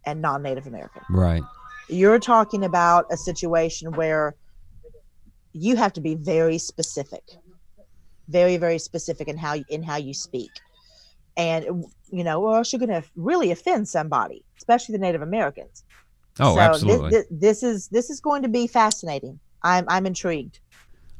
and 0.04 0.20
non-Native 0.22 0.66
American. 0.66 1.02
Right. 1.10 1.42
You're 1.88 2.18
talking 2.18 2.64
about 2.64 3.06
a 3.10 3.16
situation 3.16 3.92
where 3.92 4.34
you 5.52 5.76
have 5.76 5.92
to 5.92 6.00
be 6.00 6.14
very 6.14 6.58
specific 6.58 7.22
very 8.30 8.56
very 8.56 8.78
specific 8.78 9.28
in 9.28 9.36
how 9.36 9.54
you, 9.54 9.64
in 9.68 9.82
how 9.82 9.96
you 9.96 10.14
speak. 10.14 10.50
And 11.36 11.84
you 12.10 12.24
know 12.24 12.42
or 12.42 12.56
else 12.56 12.72
you're 12.72 12.80
going 12.80 13.02
to 13.02 13.08
really 13.16 13.50
offend 13.50 13.88
somebody 13.88 14.44
especially 14.58 14.94
the 14.94 14.98
native 14.98 15.22
americans. 15.22 15.84
Oh 16.38 16.54
so 16.54 16.60
absolutely. 16.60 17.10
this, 17.10 17.26
this 17.30 17.62
is 17.62 17.88
this 17.88 18.10
is 18.10 18.20
going 18.20 18.42
to 18.42 18.48
be 18.48 18.66
fascinating. 18.66 19.38
I'm 19.62 19.84
i'm 19.88 20.06
intrigued 20.06 20.60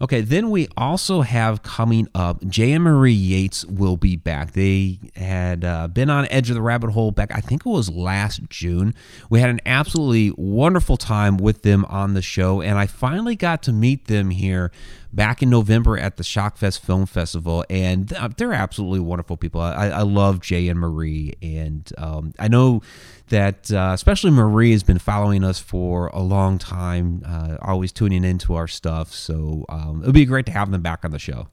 Okay, 0.02 0.22
then 0.22 0.48
we 0.48 0.66
also 0.78 1.20
have 1.20 1.62
coming 1.62 2.08
up, 2.14 2.42
Jay 2.46 2.72
and 2.72 2.82
Marie 2.82 3.12
Yates 3.12 3.66
will 3.66 3.98
be 3.98 4.16
back. 4.16 4.52
They 4.52 4.98
had 5.14 5.62
uh, 5.62 5.88
been 5.88 6.08
on 6.08 6.26
Edge 6.30 6.48
of 6.48 6.54
the 6.54 6.62
Rabbit 6.62 6.92
Hole 6.92 7.10
back, 7.10 7.30
I 7.34 7.42
think 7.42 7.66
it 7.66 7.68
was 7.68 7.90
last 7.90 8.48
June. 8.48 8.94
We 9.28 9.40
had 9.40 9.50
an 9.50 9.60
absolutely 9.66 10.32
wonderful 10.38 10.96
time 10.96 11.36
with 11.36 11.62
them 11.62 11.84
on 11.84 12.14
the 12.14 12.22
show, 12.22 12.62
and 12.62 12.78
I 12.78 12.86
finally 12.86 13.36
got 13.36 13.62
to 13.64 13.72
meet 13.72 14.06
them 14.06 14.30
here 14.30 14.72
back 15.12 15.42
in 15.42 15.50
November 15.50 15.98
at 15.98 16.16
the 16.16 16.22
Shockfest 16.22 16.80
Film 16.80 17.06
Festival, 17.06 17.64
and 17.68 18.08
they're 18.36 18.52
absolutely 18.52 19.00
wonderful 19.00 19.36
people. 19.36 19.60
I, 19.60 19.88
I 19.88 20.02
love 20.02 20.40
Jay 20.40 20.68
and 20.68 20.78
Marie, 20.78 21.34
and 21.42 21.90
um, 21.98 22.32
I 22.38 22.48
know 22.48 22.82
that 23.28 23.70
uh, 23.72 23.90
especially 23.94 24.30
Marie 24.30 24.72
has 24.72 24.82
been 24.82 24.98
following 24.98 25.44
us 25.44 25.58
for 25.58 26.08
a 26.08 26.20
long 26.20 26.58
time, 26.58 27.22
uh, 27.26 27.56
always 27.62 27.92
tuning 27.92 28.24
into 28.24 28.54
our 28.54 28.68
stuff. 28.68 29.12
So 29.12 29.64
um, 29.68 30.02
it 30.02 30.06
would 30.06 30.14
be 30.14 30.24
great 30.24 30.46
to 30.46 30.52
have 30.52 30.70
them 30.70 30.82
back 30.82 31.04
on 31.04 31.10
the 31.10 31.18
show. 31.18 31.48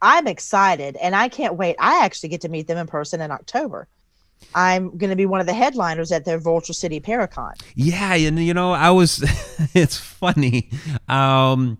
I'm 0.00 0.26
excited, 0.26 0.96
and 0.96 1.16
I 1.16 1.28
can't 1.28 1.56
wait. 1.56 1.76
I 1.78 2.04
actually 2.04 2.28
get 2.28 2.42
to 2.42 2.48
meet 2.48 2.68
them 2.68 2.78
in 2.78 2.86
person 2.86 3.20
in 3.20 3.30
October. 3.30 3.88
I'm 4.54 4.96
going 4.96 5.10
to 5.10 5.16
be 5.16 5.26
one 5.26 5.40
of 5.40 5.46
the 5.46 5.54
headliners 5.54 6.10
at 6.10 6.24
their 6.24 6.38
Vulture 6.38 6.72
City 6.72 7.00
Paracon. 7.00 7.52
Yeah, 7.74 8.14
and 8.14 8.38
you 8.44 8.54
know, 8.54 8.72
I 8.72 8.90
was. 8.90 9.22
it's 9.74 9.96
funny. 9.96 10.70
Um, 11.08 11.78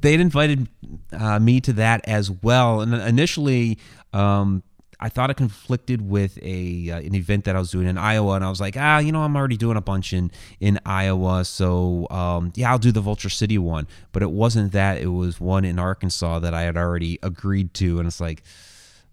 they'd 0.00 0.20
invited 0.20 0.68
uh, 1.12 1.38
me 1.38 1.60
to 1.62 1.72
that 1.74 2.06
as 2.08 2.30
well, 2.30 2.80
and 2.80 2.94
initially, 2.94 3.78
um, 4.12 4.62
I 4.98 5.10
thought 5.10 5.28
it 5.30 5.36
conflicted 5.36 6.08
with 6.08 6.38
a 6.42 6.90
uh, 6.90 6.98
an 7.00 7.14
event 7.14 7.44
that 7.44 7.54
I 7.54 7.58
was 7.58 7.70
doing 7.70 7.86
in 7.86 7.98
Iowa, 7.98 8.34
and 8.34 8.44
I 8.44 8.48
was 8.48 8.60
like, 8.60 8.76
ah, 8.78 8.98
you 8.98 9.12
know, 9.12 9.22
I'm 9.22 9.36
already 9.36 9.58
doing 9.58 9.76
a 9.76 9.82
bunch 9.82 10.12
in 10.12 10.30
in 10.58 10.80
Iowa, 10.86 11.44
so 11.44 12.06
um, 12.10 12.52
yeah, 12.54 12.70
I'll 12.70 12.78
do 12.78 12.92
the 12.92 13.02
Vulture 13.02 13.28
City 13.28 13.58
one. 13.58 13.86
But 14.12 14.22
it 14.22 14.30
wasn't 14.30 14.72
that; 14.72 15.00
it 15.00 15.08
was 15.08 15.38
one 15.38 15.64
in 15.64 15.78
Arkansas 15.78 16.38
that 16.38 16.54
I 16.54 16.62
had 16.62 16.76
already 16.76 17.18
agreed 17.22 17.74
to, 17.74 17.98
and 17.98 18.06
it's 18.06 18.20
like. 18.20 18.42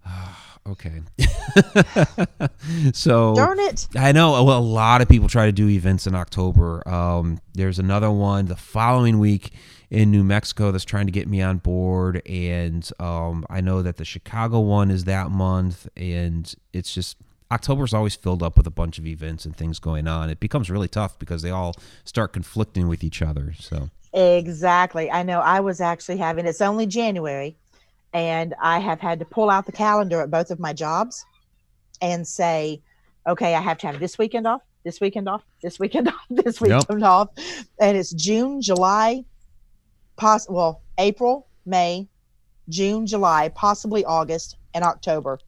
Oh, 0.05 0.49
okay. 0.67 1.01
so 2.93 3.35
darn 3.35 3.59
it. 3.59 3.87
I 3.95 4.11
know. 4.11 4.43
Well, 4.43 4.57
a 4.57 4.59
lot 4.59 5.01
of 5.01 5.09
people 5.09 5.27
try 5.27 5.45
to 5.45 5.51
do 5.51 5.69
events 5.69 6.07
in 6.07 6.15
October. 6.15 6.87
Um, 6.87 7.39
there's 7.53 7.79
another 7.79 8.11
one 8.11 8.45
the 8.45 8.55
following 8.55 9.19
week 9.19 9.51
in 9.89 10.11
New 10.11 10.23
Mexico 10.23 10.71
that's 10.71 10.85
trying 10.85 11.05
to 11.05 11.11
get 11.11 11.27
me 11.27 11.41
on 11.41 11.57
board, 11.57 12.21
and 12.27 12.89
um, 12.99 13.45
I 13.49 13.61
know 13.61 13.81
that 13.81 13.97
the 13.97 14.05
Chicago 14.05 14.59
one 14.59 14.89
is 14.91 15.05
that 15.05 15.31
month, 15.31 15.87
and 15.95 16.53
it's 16.71 16.93
just. 16.93 17.17
October's 17.51 17.93
always 17.93 18.15
filled 18.15 18.41
up 18.41 18.57
with 18.57 18.65
a 18.65 18.71
bunch 18.71 18.97
of 18.97 19.05
events 19.05 19.45
and 19.45 19.55
things 19.55 19.77
going 19.77 20.07
on. 20.07 20.31
It 20.31 20.39
becomes 20.39 20.71
really 20.71 20.87
tough 20.87 21.19
because 21.19 21.43
they 21.43 21.51
all 21.51 21.75
start 22.03 22.33
conflicting 22.33 22.87
with 22.87 23.03
each 23.03 23.21
other. 23.21 23.53
So 23.59 23.91
Exactly. 24.13 25.09
I 25.09 25.23
know 25.23 25.39
I 25.39 25.59
was 25.59 25.81
actually 25.81 26.17
having 26.17 26.45
it's 26.45 26.61
only 26.61 26.85
January 26.85 27.57
and 28.13 28.53
I 28.61 28.79
have 28.79 28.99
had 28.99 29.19
to 29.19 29.25
pull 29.25 29.49
out 29.49 29.65
the 29.65 29.71
calendar 29.71 30.21
at 30.21 30.29
both 30.29 30.51
of 30.51 30.59
my 30.59 30.73
jobs 30.73 31.25
and 32.01 32.27
say, 32.27 32.81
okay, 33.27 33.55
I 33.55 33.61
have 33.61 33.77
to 33.79 33.87
have 33.87 33.99
this 33.99 34.17
weekend 34.17 34.45
off, 34.45 34.61
this 34.83 35.01
weekend 35.01 35.27
off, 35.27 35.43
this 35.61 35.79
weekend 35.79 36.07
off, 36.09 36.15
this 36.29 36.61
weekend 36.61 36.85
yep. 36.89 37.03
off. 37.03 37.29
And 37.79 37.97
it's 37.97 38.11
June, 38.11 38.61
July, 38.61 39.25
poss- 40.15 40.49
well, 40.49 40.81
April, 40.97 41.47
May, 41.65 42.07
June, 42.69 43.07
July, 43.07 43.49
possibly 43.49 44.05
August, 44.05 44.57
and 44.73 44.83
October. 44.83 45.39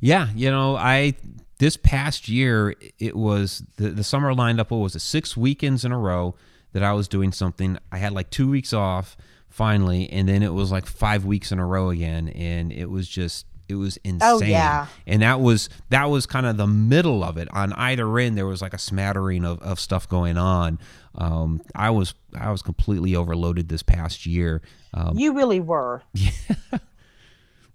Yeah, 0.00 0.28
you 0.34 0.50
know, 0.50 0.76
I 0.76 1.14
this 1.58 1.76
past 1.76 2.28
year 2.28 2.74
it 2.98 3.16
was 3.16 3.64
the, 3.76 3.90
the 3.90 4.04
summer 4.04 4.32
lined 4.32 4.60
up 4.60 4.70
what 4.70 4.78
was 4.78 4.94
it 4.94 5.00
six 5.00 5.36
weekends 5.36 5.84
in 5.84 5.92
a 5.92 5.98
row 5.98 6.34
that 6.72 6.82
I 6.82 6.92
was 6.92 7.08
doing 7.08 7.32
something. 7.32 7.78
I 7.90 7.98
had 7.98 8.12
like 8.12 8.30
two 8.30 8.48
weeks 8.48 8.72
off 8.72 9.16
finally, 9.48 10.10
and 10.10 10.28
then 10.28 10.42
it 10.42 10.52
was 10.52 10.70
like 10.70 10.86
five 10.86 11.24
weeks 11.24 11.52
in 11.52 11.58
a 11.58 11.66
row 11.66 11.90
again, 11.90 12.28
and 12.28 12.72
it 12.72 12.90
was 12.90 13.08
just 13.08 13.46
it 13.68 13.74
was 13.74 13.98
oh, 13.98 14.08
insane. 14.08 14.30
Oh, 14.30 14.38
yeah. 14.40 14.86
And 15.06 15.22
that 15.22 15.40
was 15.40 15.68
that 15.90 16.06
was 16.06 16.26
kind 16.26 16.46
of 16.46 16.56
the 16.56 16.66
middle 16.66 17.22
of 17.22 17.36
it. 17.36 17.48
On 17.52 17.72
either 17.74 18.18
end, 18.18 18.36
there 18.36 18.46
was 18.46 18.62
like 18.62 18.74
a 18.74 18.78
smattering 18.78 19.44
of, 19.44 19.60
of 19.60 19.78
stuff 19.78 20.08
going 20.08 20.38
on. 20.38 20.78
Um, 21.14 21.60
I 21.74 21.90
was 21.90 22.14
I 22.38 22.50
was 22.50 22.62
completely 22.62 23.14
overloaded 23.14 23.68
this 23.68 23.82
past 23.82 24.26
year. 24.26 24.62
Um, 24.94 25.18
you 25.18 25.34
really 25.34 25.60
were. 25.60 26.02
Yeah. 26.14 26.78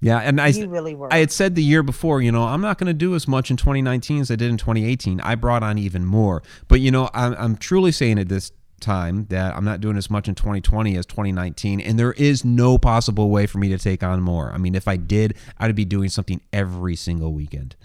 Yeah, 0.04 0.18
and 0.18 0.42
I 0.42 0.48
you 0.48 0.68
really 0.68 0.96
were. 0.96 1.08
I 1.14 1.20
had 1.20 1.32
said 1.32 1.56
the 1.56 1.64
year 1.64 1.82
before, 1.82 2.22
you 2.22 2.30
know, 2.30 2.44
I'm 2.44 2.60
not 2.60 2.78
going 2.78 2.88
to 2.88 2.94
do 2.94 3.16
as 3.16 3.26
much 3.26 3.50
in 3.50 3.56
2019 3.56 4.20
as 4.20 4.30
I 4.30 4.36
did 4.36 4.50
in 4.50 4.58
2018. 4.58 5.22
I 5.22 5.36
brought 5.36 5.64
on 5.64 5.78
even 5.78 6.06
more, 6.06 6.44
but 6.68 6.82
you 6.82 6.92
know, 6.92 7.10
I'm, 7.14 7.34
I'm 7.36 7.56
truly 7.56 7.94
saying 7.94 8.18
it 8.18 8.28
this 8.28 8.52
time 8.84 9.26
that 9.30 9.56
I'm 9.56 9.66
not 9.66 9.82
doing 9.82 9.98
as 9.98 10.10
much 10.10 10.28
in 10.28 10.36
2020 10.36 10.96
as 10.98 11.06
2019, 11.06 11.82
and 11.82 11.98
there 11.98 12.14
is 12.14 12.46
no 12.46 12.78
possible 12.78 13.30
way 13.30 13.48
for 13.48 13.58
me 13.58 13.70
to 13.70 13.78
take 13.78 14.04
on 14.04 14.22
more. 14.22 14.52
I 14.52 14.58
mean, 14.58 14.76
if 14.76 14.88
I 14.88 14.98
did, 14.98 15.36
I'd 15.58 15.76
be 15.76 15.86
doing 15.86 16.10
something 16.10 16.42
every 16.52 16.96
single 16.96 17.34
weekend. 17.34 17.76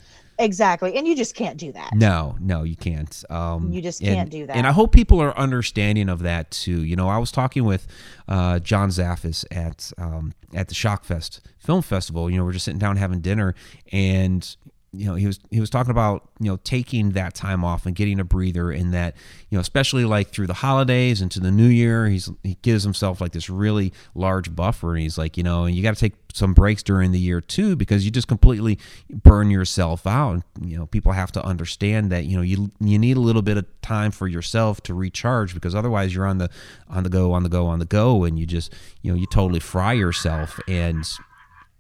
Exactly, 0.41 0.97
and 0.97 1.07
you 1.07 1.17
just 1.17 1.35
can't 1.35 1.57
do 1.57 1.73
that. 1.73 1.95
No, 1.95 2.37
no, 2.39 2.63
you 2.63 2.77
can't. 2.77 3.25
Um, 3.29 3.73
you 3.73 3.83
just 3.83 4.01
can't 4.01 4.21
and, 4.21 4.31
do 4.31 4.47
that. 4.47 4.57
And 4.57 4.69
I 4.69 4.73
hope 4.73 4.93
people 4.93 5.21
are 5.21 5.37
understanding 5.37 6.09
of 6.09 6.21
that 6.21 6.53
too. 6.53 6.85
You 6.85 6.95
know, 6.95 7.09
I 7.09 7.19
was 7.19 7.33
talking 7.33 7.65
with 7.65 7.89
uh, 8.29 8.61
John 8.61 8.91
Zaffis 8.91 9.45
at 9.51 9.93
um, 9.99 10.35
at 10.55 10.69
the 10.69 10.75
Shockfest 10.75 11.41
Film 11.59 11.83
Festival. 11.83 12.31
You 12.31 12.39
know, 12.39 12.45
we're 12.45 12.53
just 12.53 12.67
sitting 12.67 12.79
down 12.79 12.97
having 12.97 13.21
dinner, 13.21 13.57
and 13.91 14.57
you 14.93 15.07
know 15.07 15.15
he 15.15 15.27
was 15.27 15.39
he 15.51 15.61
was 15.61 15.71
talking 15.71 15.91
about 15.91 16.29
you 16.41 16.51
know 16.51 16.57
taking 16.65 17.11
that 17.11 17.35
time 17.35 17.65
off 17.65 17.87
and 17.87 17.95
getting 17.95 18.19
a 18.19 18.25
breather 18.25 18.71
and 18.71 18.95
that 18.95 19.15
you 19.51 19.57
know 19.57 19.61
especially 19.61 20.05
like 20.05 20.29
through 20.29 20.47
the 20.47 20.55
holidays 20.55 21.21
into 21.21 21.41
the 21.41 21.51
new 21.51 21.67
year 21.67 22.07
he's 22.07 22.31
he 22.43 22.57
gives 22.63 22.85
himself 22.85 23.21
like 23.21 23.33
this 23.33 23.51
really 23.51 23.93
large 24.15 24.55
buffer 24.55 24.95
and 24.95 25.03
he's 25.03 25.19
like 25.19 25.37
you 25.37 25.43
know 25.43 25.67
you 25.67 25.83
got 25.83 25.95
to 25.95 26.01
take 26.01 26.15
some 26.35 26.55
breaks 26.55 26.83
during 26.83 27.13
the 27.13 27.19
year 27.19 27.41
too 27.41 27.77
because 27.77 28.05
you 28.05 28.11
just 28.11 28.29
completely 28.29 28.79
burn 29.11 29.51
yourself 29.51 30.07
out. 30.07 30.33
And, 30.33 30.71
you 30.71 30.79
know 30.79 30.87
people 30.87 31.13
have 31.13 31.33
to 31.33 31.45
understand 31.45 32.11
that 32.13 32.25
you 32.25 32.37
know 32.37 32.43
you 32.43 32.71
you 32.81 32.99
need 32.99 33.17
a 33.17 33.21
little 33.21 33.43
bit 33.43 33.57
of 33.57 33.67
time 33.83 34.11
for 34.11 34.27
yourself 34.29 34.81
to 34.83 34.95
recharge 34.95 35.55
because 35.55 35.75
otherwise 35.75 36.15
you're 36.15 36.27
on 36.27 36.39
the 36.39 36.49
on 36.89 37.03
the 37.03 37.11
go 37.11 37.33
on 37.33 37.43
the 37.43 37.49
go 37.49 37.67
on 37.67 37.79
the 37.79 37.85
go 37.85 38.25
and 38.25 38.39
you 38.39 38.47
just 38.47 38.73
you 39.03 39.11
know 39.11 39.19
you 39.19 39.27
totally 39.27 39.61
fry 39.61 39.93
yourself. 39.93 40.59
And 40.69 41.05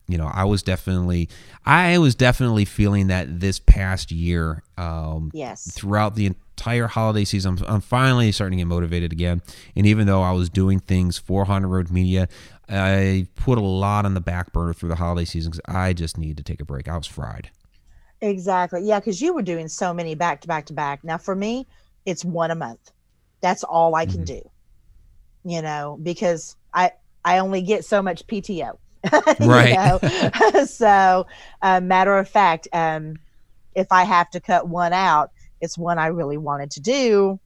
you 0.08 0.18
know, 0.18 0.30
I 0.32 0.44
was 0.44 0.62
definitely, 0.62 1.28
I 1.66 1.98
was 1.98 2.14
definitely 2.14 2.64
feeling 2.64 3.08
that 3.08 3.40
this 3.40 3.58
past 3.60 4.10
year. 4.10 4.62
Um, 4.76 5.30
Yes. 5.34 5.70
Throughout 5.72 6.14
the 6.14 6.26
entire 6.26 6.86
holiday 6.86 7.24
season, 7.24 7.58
I'm, 7.58 7.74
I'm 7.74 7.80
finally 7.80 8.32
starting 8.32 8.58
to 8.58 8.62
get 8.64 8.68
motivated 8.68 9.12
again. 9.12 9.42
And 9.76 9.86
even 9.86 10.06
though 10.06 10.22
I 10.22 10.32
was 10.32 10.48
doing 10.48 10.80
things 10.80 11.18
for 11.18 11.44
Haunted 11.44 11.70
Road 11.70 11.90
Media, 11.90 12.28
I 12.68 13.26
put 13.36 13.58
a 13.58 13.62
lot 13.62 14.04
on 14.06 14.14
the 14.14 14.20
back 14.20 14.52
burner 14.52 14.72
through 14.72 14.88
the 14.88 14.96
holiday 14.96 15.24
season 15.24 15.50
because 15.52 15.74
I 15.74 15.92
just 15.92 16.16
needed 16.18 16.38
to 16.38 16.42
take 16.42 16.60
a 16.60 16.64
break. 16.64 16.88
I 16.88 16.96
was 16.96 17.06
fried. 17.06 17.50
Exactly. 18.20 18.82
Yeah, 18.84 18.98
because 18.98 19.20
you 19.22 19.32
were 19.34 19.42
doing 19.42 19.68
so 19.68 19.94
many 19.94 20.14
back 20.14 20.40
to 20.40 20.48
back 20.48 20.66
to 20.66 20.72
back. 20.72 21.04
Now 21.04 21.18
for 21.18 21.34
me, 21.36 21.66
it's 22.04 22.24
one 22.24 22.50
a 22.50 22.54
month. 22.56 22.90
That's 23.40 23.62
all 23.62 23.94
I 23.94 24.06
can 24.06 24.22
Mhm. 24.22 24.26
do. 24.26 24.50
You 25.44 25.62
know, 25.62 25.98
because 26.02 26.56
I 26.74 26.92
I 27.24 27.38
only 27.38 27.62
get 27.62 27.84
so 27.84 28.02
much 28.02 28.26
PTO. 28.26 28.78
Right. 29.40 29.99
so, 30.67 31.26
uh, 31.62 31.81
matter 31.81 32.19
of 32.19 32.28
fact, 32.28 32.69
um, 32.73 33.17
if 33.75 33.87
I 33.90 34.05
have 34.05 34.31
to 34.31 34.40
cut 34.40 34.69
one 34.69 34.93
out, 34.93 35.31
it's 35.61 35.78
one 35.78 35.99
I 35.99 36.07
really 36.07 36.37
wanted 36.37 36.71
to 36.73 36.81
do, 36.81 37.38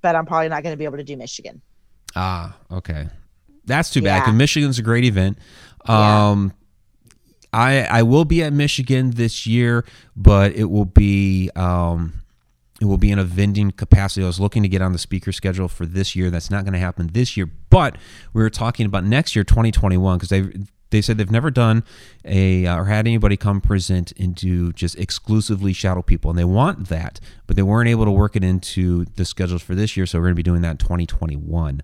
but 0.00 0.16
I'm 0.16 0.26
probably 0.26 0.48
not 0.48 0.62
going 0.62 0.72
to 0.72 0.76
be 0.76 0.84
able 0.84 0.98
to 0.98 1.04
do 1.04 1.16
Michigan. 1.16 1.60
Ah, 2.14 2.56
okay. 2.70 3.08
That's 3.64 3.90
too 3.90 4.02
bad 4.02 4.26
Yeah. 4.26 4.32
Michigan's 4.32 4.78
a 4.78 4.82
great 4.82 5.04
event. 5.04 5.38
Yeah. 5.88 6.30
Um, 6.30 6.52
I 7.52 7.82
I 7.82 8.02
will 8.02 8.24
be 8.24 8.42
at 8.42 8.52
Michigan 8.52 9.10
this 9.10 9.46
year, 9.46 9.84
but 10.16 10.52
it 10.54 10.64
will 10.64 10.86
be 10.86 11.50
um, 11.54 12.21
it 12.82 12.86
will 12.86 12.98
be 12.98 13.12
in 13.12 13.18
a 13.20 13.24
vending 13.24 13.70
capacity. 13.70 14.24
I 14.24 14.26
was 14.26 14.40
looking 14.40 14.64
to 14.64 14.68
get 14.68 14.82
on 14.82 14.92
the 14.92 14.98
speaker 14.98 15.30
schedule 15.30 15.68
for 15.68 15.86
this 15.86 16.16
year. 16.16 16.30
That's 16.30 16.50
not 16.50 16.64
going 16.64 16.72
to 16.72 16.80
happen 16.80 17.10
this 17.12 17.36
year, 17.36 17.48
but 17.70 17.96
we 18.32 18.42
were 18.42 18.50
talking 18.50 18.86
about 18.86 19.04
next 19.04 19.36
year, 19.36 19.44
2021, 19.44 20.18
because 20.18 20.30
they 20.30 20.42
they 20.90 21.00
said 21.00 21.16
they've 21.16 21.30
never 21.30 21.52
done 21.52 21.84
a 22.24 22.66
uh, 22.66 22.76
or 22.76 22.86
had 22.86 23.06
anybody 23.06 23.36
come 23.36 23.60
present 23.60 24.12
and 24.18 24.34
do 24.34 24.72
just 24.72 24.98
exclusively 24.98 25.72
shadow 25.72 26.02
people, 26.02 26.28
and 26.28 26.36
they 26.36 26.44
want 26.44 26.88
that, 26.88 27.20
but 27.46 27.54
they 27.54 27.62
weren't 27.62 27.88
able 27.88 28.04
to 28.04 28.10
work 28.10 28.34
it 28.34 28.42
into 28.42 29.04
the 29.14 29.24
schedules 29.24 29.62
for 29.62 29.76
this 29.76 29.96
year. 29.96 30.04
So 30.04 30.18
we're 30.18 30.24
going 30.24 30.34
to 30.34 30.36
be 30.36 30.42
doing 30.42 30.62
that 30.62 30.72
in 30.72 30.76
2021. 30.78 31.82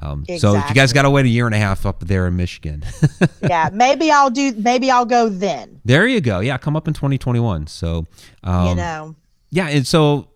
Um, 0.00 0.26
So 0.36 0.56
you 0.56 0.74
guys 0.74 0.92
got 0.92 1.02
to 1.02 1.10
wait 1.10 1.24
a 1.24 1.28
year 1.28 1.46
and 1.46 1.54
a 1.54 1.58
half 1.58 1.86
up 1.86 2.00
there 2.00 2.26
in 2.26 2.36
Michigan. 2.36 2.84
yeah, 3.42 3.70
maybe 3.72 4.10
I'll 4.10 4.30
do. 4.30 4.52
Maybe 4.52 4.90
I'll 4.90 5.06
go 5.06 5.30
then. 5.30 5.80
there 5.86 6.06
you 6.06 6.20
go. 6.20 6.40
Yeah, 6.40 6.58
come 6.58 6.76
up 6.76 6.86
in 6.86 6.92
2021. 6.92 7.66
So 7.68 8.06
um, 8.44 8.68
you 8.68 8.74
know. 8.74 9.16
Yeah, 9.50 9.68
and 9.68 9.86
so 9.86 10.28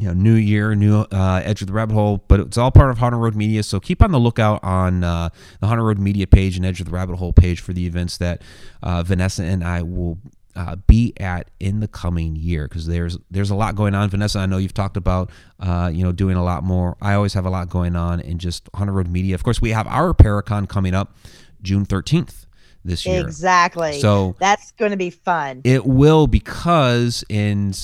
you 0.00 0.06
know, 0.06 0.14
new 0.14 0.34
year, 0.34 0.74
new 0.74 1.00
uh, 1.12 1.42
Edge 1.44 1.60
of 1.60 1.66
the 1.66 1.74
Rabbit 1.74 1.92
Hole, 1.92 2.24
but 2.26 2.40
it's 2.40 2.56
all 2.56 2.70
part 2.70 2.90
of 2.90 2.96
Haunted 2.96 3.20
Road 3.20 3.34
Media. 3.34 3.62
So 3.62 3.78
keep 3.78 4.02
on 4.02 4.12
the 4.12 4.18
lookout 4.18 4.64
on 4.64 5.04
uh, 5.04 5.28
the 5.60 5.66
Haunted 5.66 5.84
Road 5.84 5.98
Media 5.98 6.26
page 6.26 6.56
and 6.56 6.64
Edge 6.64 6.80
of 6.80 6.86
the 6.86 6.92
Rabbit 6.92 7.16
Hole 7.16 7.34
page 7.34 7.60
for 7.60 7.74
the 7.74 7.84
events 7.84 8.16
that 8.16 8.40
uh, 8.82 9.02
Vanessa 9.02 9.42
and 9.42 9.62
I 9.62 9.82
will 9.82 10.18
uh, 10.56 10.76
be 10.86 11.12
at 11.20 11.50
in 11.60 11.80
the 11.80 11.88
coming 11.88 12.34
year 12.34 12.66
because 12.66 12.86
there's 12.86 13.18
there's 13.30 13.50
a 13.50 13.54
lot 13.54 13.74
going 13.74 13.94
on. 13.94 14.08
Vanessa, 14.08 14.38
I 14.38 14.46
know 14.46 14.56
you've 14.56 14.72
talked 14.72 14.96
about 14.96 15.30
uh, 15.58 15.90
you 15.92 16.02
know 16.02 16.12
doing 16.12 16.36
a 16.36 16.42
lot 16.42 16.64
more. 16.64 16.96
I 17.02 17.12
always 17.12 17.34
have 17.34 17.44
a 17.44 17.50
lot 17.50 17.68
going 17.68 17.94
on 17.94 18.20
in 18.20 18.38
just 18.38 18.70
Haunted 18.74 18.94
Road 18.94 19.08
Media. 19.08 19.34
Of 19.34 19.42
course, 19.44 19.60
we 19.60 19.70
have 19.70 19.86
our 19.86 20.14
Paracon 20.14 20.66
coming 20.66 20.94
up 20.94 21.14
June 21.60 21.84
13th 21.84 22.46
this 22.86 23.04
year. 23.04 23.20
Exactly. 23.20 24.00
So 24.00 24.34
that's 24.38 24.70
going 24.72 24.92
to 24.92 24.96
be 24.96 25.10
fun. 25.10 25.60
it 25.64 25.84
will 25.84 26.26
because 26.26 27.22
and 27.28 27.78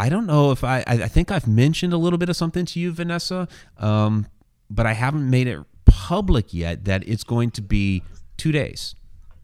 I 0.00 0.08
don't 0.08 0.26
know 0.26 0.50
if 0.50 0.64
I 0.64 0.82
I 0.86 1.08
think 1.08 1.30
I've 1.30 1.46
mentioned 1.46 1.92
a 1.92 1.98
little 1.98 2.18
bit 2.18 2.30
of 2.30 2.36
something 2.36 2.64
to 2.66 2.80
you, 2.80 2.90
Vanessa, 2.90 3.46
um, 3.76 4.26
but 4.70 4.86
I 4.86 4.94
haven't 4.94 5.28
made 5.28 5.46
it 5.46 5.60
public 5.84 6.54
yet 6.54 6.84
that 6.86 7.06
it's 7.06 7.24
going 7.24 7.50
to 7.52 7.62
be 7.62 8.02
two 8.38 8.50
days. 8.50 8.94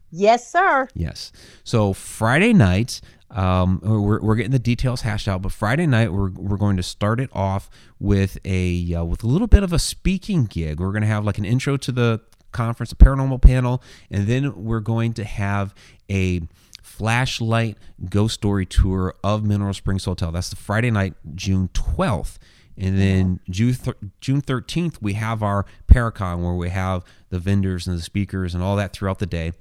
yes, 0.09 0.51
sir. 0.51 0.87
Yes. 0.95 1.31
So 1.63 1.93
Friday 1.93 2.53
night, 2.53 3.01
um, 3.29 3.81
we're, 3.83 4.21
we're 4.21 4.35
getting 4.35 4.51
the 4.51 4.59
details 4.73 5.01
hashed 5.01 5.27
out, 5.27 5.41
but 5.41 5.51
Friday 5.51 5.85
night 5.85 6.11
we're, 6.11 6.31
we're 6.31 6.57
going 6.57 6.77
to 6.77 6.83
start 6.83 7.19
it 7.19 7.29
off 7.33 7.69
with 7.99 8.37
a 8.43 8.93
uh, 8.95 9.03
with 9.03 9.23
a 9.23 9.27
little 9.27 9.47
bit 9.47 9.61
of 9.63 9.73
a 9.73 9.79
speaking 9.79 10.45
gig. 10.45 10.79
We're 10.79 10.91
going 10.91 11.01
to 11.01 11.07
have 11.07 11.23
like 11.23 11.37
an 11.37 11.45
intro 11.45 11.77
to 11.77 11.91
the 11.91 12.21
conference, 12.51 12.91
a 12.91 12.95
paranormal 12.95 13.41
panel, 13.41 13.83
and 14.09 14.25
then 14.25 14.63
we're 14.63 14.79
going 14.79 15.13
to 15.13 15.23
have 15.23 15.75
a 16.09 16.41
flashlight 16.87 17.77
ghost 18.09 18.35
story 18.35 18.65
tour 18.65 19.13
of 19.23 19.43
Mineral 19.43 19.73
Springs 19.73 20.05
Hotel. 20.05 20.31
That's 20.31 20.49
the 20.49 20.55
Friday 20.55 20.89
night, 20.89 21.13
June 21.35 21.69
twelfth. 21.73 22.39
And 22.79 22.99
then 22.99 23.39
June 23.49 23.73
thir- 23.73 23.97
June 24.21 24.41
thirteenth, 24.41 25.01
we 25.01 25.13
have 25.13 25.41
our 25.41 25.65
Paracon 25.87 26.43
where 26.43 26.53
we 26.53 26.69
have 26.69 27.03
the 27.29 27.39
vendors 27.39 27.87
and 27.87 27.97
the 27.97 28.01
speakers 28.03 28.53
and 28.53 28.63
all 28.63 28.75
that 28.75 28.93
throughout 28.93 29.17
the 29.19 29.25
day. 29.25 29.53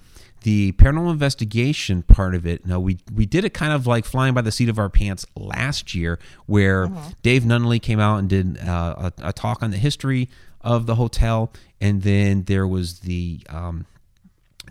The 0.43 0.73
paranormal 0.73 1.13
investigation 1.13 2.03
part 2.03 2.35
of 2.35 2.47
it. 2.47 2.67
Now 2.67 2.79
we 2.79 2.99
we 3.13 3.25
did 3.25 3.45
it 3.45 3.55
kind 3.55 3.73
of 3.73 3.87
like 3.87 4.05
flying 4.05 4.35
by 4.35 4.43
the 4.43 4.53
seat 4.53 4.69
of 4.69 4.79
our 4.79 4.91
pants 4.91 5.25
last 5.35 5.95
year, 5.95 6.19
where 6.45 6.91
Dave 7.23 7.43
Nunley 7.43 7.81
came 7.81 7.99
out 7.99 8.19
and 8.19 8.29
did 8.29 8.59
uh, 8.61 9.11
a, 9.19 9.29
a 9.29 9.33
talk 9.33 9.63
on 9.63 9.71
the 9.71 9.79
history 9.79 10.29
of 10.61 10.85
the 10.85 10.97
hotel, 10.97 11.51
and 11.81 12.03
then 12.03 12.45
there 12.45 12.67
was 12.67 13.01
the 13.01 13.41
um, 13.49 13.87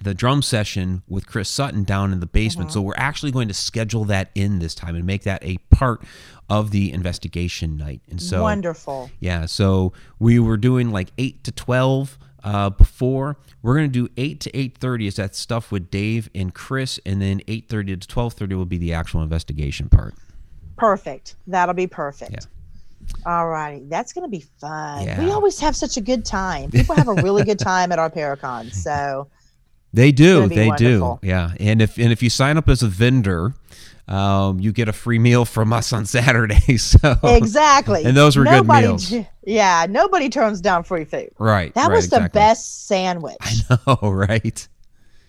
the 0.05 0.13
drum 0.13 0.41
session 0.41 1.03
with 1.09 1.27
Chris 1.27 1.49
Sutton 1.49 1.83
down 1.83 2.13
in 2.13 2.21
the 2.21 2.25
basement. 2.25 2.71
So 2.71 2.79
we're 2.79 2.93
actually 2.95 3.31
going 3.31 3.49
to 3.49 3.53
schedule 3.53 4.05
that 4.05 4.29
in 4.35 4.59
this 4.59 4.73
time 4.73 4.95
and 4.95 5.03
make 5.05 5.23
that 5.23 5.43
a 5.43 5.57
part 5.69 6.01
of 6.49 6.71
the 6.71 6.93
investigation 6.93 7.75
night. 7.75 8.01
And 8.09 8.21
so 8.21 8.43
Wonderful. 8.43 9.09
yeah, 9.19 9.45
so 9.47 9.91
we 10.19 10.39
were 10.39 10.57
doing 10.57 10.91
like 10.91 11.09
eight 11.17 11.43
to 11.43 11.51
twelve 11.51 12.17
uh, 12.43 12.69
before. 12.69 13.37
We're 13.63 13.75
gonna 13.75 13.87
do 13.89 14.07
eight 14.15 14.39
to 14.41 14.55
eight 14.57 14.77
thirty. 14.77 15.07
Is 15.07 15.15
that 15.15 15.35
stuff 15.35 15.71
with 15.71 15.89
Dave 15.89 16.29
and 16.35 16.53
Chris, 16.53 16.99
and 17.05 17.21
then 17.21 17.41
eight 17.47 17.67
thirty 17.67 17.97
to 17.97 18.07
twelve 18.07 18.33
thirty 18.33 18.55
will 18.55 18.65
be 18.65 18.77
the 18.77 18.93
actual 18.93 19.21
investigation 19.23 19.89
part. 19.89 20.13
Perfect. 20.77 21.35
That'll 21.47 21.73
be 21.73 21.87
perfect. 21.87 22.31
Yeah. 22.31 22.39
All 23.25 23.47
righty. 23.47 23.85
That's 23.87 24.13
going 24.13 24.23
to 24.23 24.29
be 24.29 24.45
fun. 24.59 25.05
Yeah. 25.05 25.23
We 25.23 25.31
always 25.31 25.59
have 25.59 25.75
such 25.75 25.95
a 25.97 26.01
good 26.01 26.25
time. 26.25 26.71
People 26.71 26.95
have 26.95 27.07
a 27.07 27.13
really 27.13 27.43
good 27.43 27.59
time 27.73 27.91
at 27.91 27.99
our 27.99 28.09
Paracon. 28.09 28.73
So, 28.73 29.27
They 29.95 30.11
do, 30.11 30.47
they 30.47 30.67
wonderful. 30.67 31.19
do. 31.21 31.27
Yeah, 31.27 31.51
and 31.59 31.81
if 31.81 31.97
and 31.97 32.11
if 32.11 32.21
you 32.21 32.29
sign 32.29 32.57
up 32.57 32.67
as 32.69 32.83
a 32.83 32.87
vendor, 32.87 33.53
um, 34.07 34.59
you 34.59 34.71
get 34.71 34.87
a 34.89 34.93
free 34.93 35.19
meal 35.19 35.45
from 35.45 35.71
us 35.73 35.93
on 35.93 36.05
Saturday. 36.17 36.77
So 36.77 37.17
exactly. 37.23 38.03
And 38.05 38.15
those 38.15 38.35
were 38.37 38.43
good 38.43 38.67
meals. 38.67 39.13
Yeah. 39.47 39.85
Nobody 39.89 40.29
turns 40.29 40.59
down 40.59 40.83
free 40.83 41.05
food. 41.05 41.29
right, 41.37 41.71
That 41.75 41.87
right, 41.89 41.95
was 41.95 42.09
the 42.09 42.15
exactly. 42.17 42.39
best 42.39 42.87
sandwich. 42.87 43.37
I 43.41 43.77
know, 43.87 44.09
right? 44.11 44.67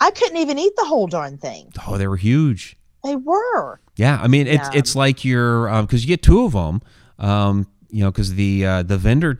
I 0.00 0.11
couldn't 0.11 0.38
even 0.38 0.59
eat 0.59 0.72
the 0.76 0.85
whole 0.85 1.07
darn 1.07 1.37
thing. 1.38 1.70
Oh, 1.87 1.96
they 1.98 2.07
were 2.09 2.16
huge. 2.16 2.76
They 3.05 3.14
were. 3.16 3.81
Yeah, 3.96 4.18
I 4.20 4.26
mean 4.26 4.46
it's 4.46 4.68
Yeah. 4.72 4.79
it's 4.79 4.96
like 4.96 5.24
you're 5.24 5.83
because 5.83 6.02
you 6.05 6.09
get 6.09 6.22
two 6.22 6.44
of 6.44 6.52
them. 6.52 6.83
Um, 7.18 7.66
you 7.90 8.02
know, 8.05 8.11
because 8.11 8.35
the 8.35 8.66
uh, 8.66 8.83
the 8.83 8.98
vendor 8.98 9.38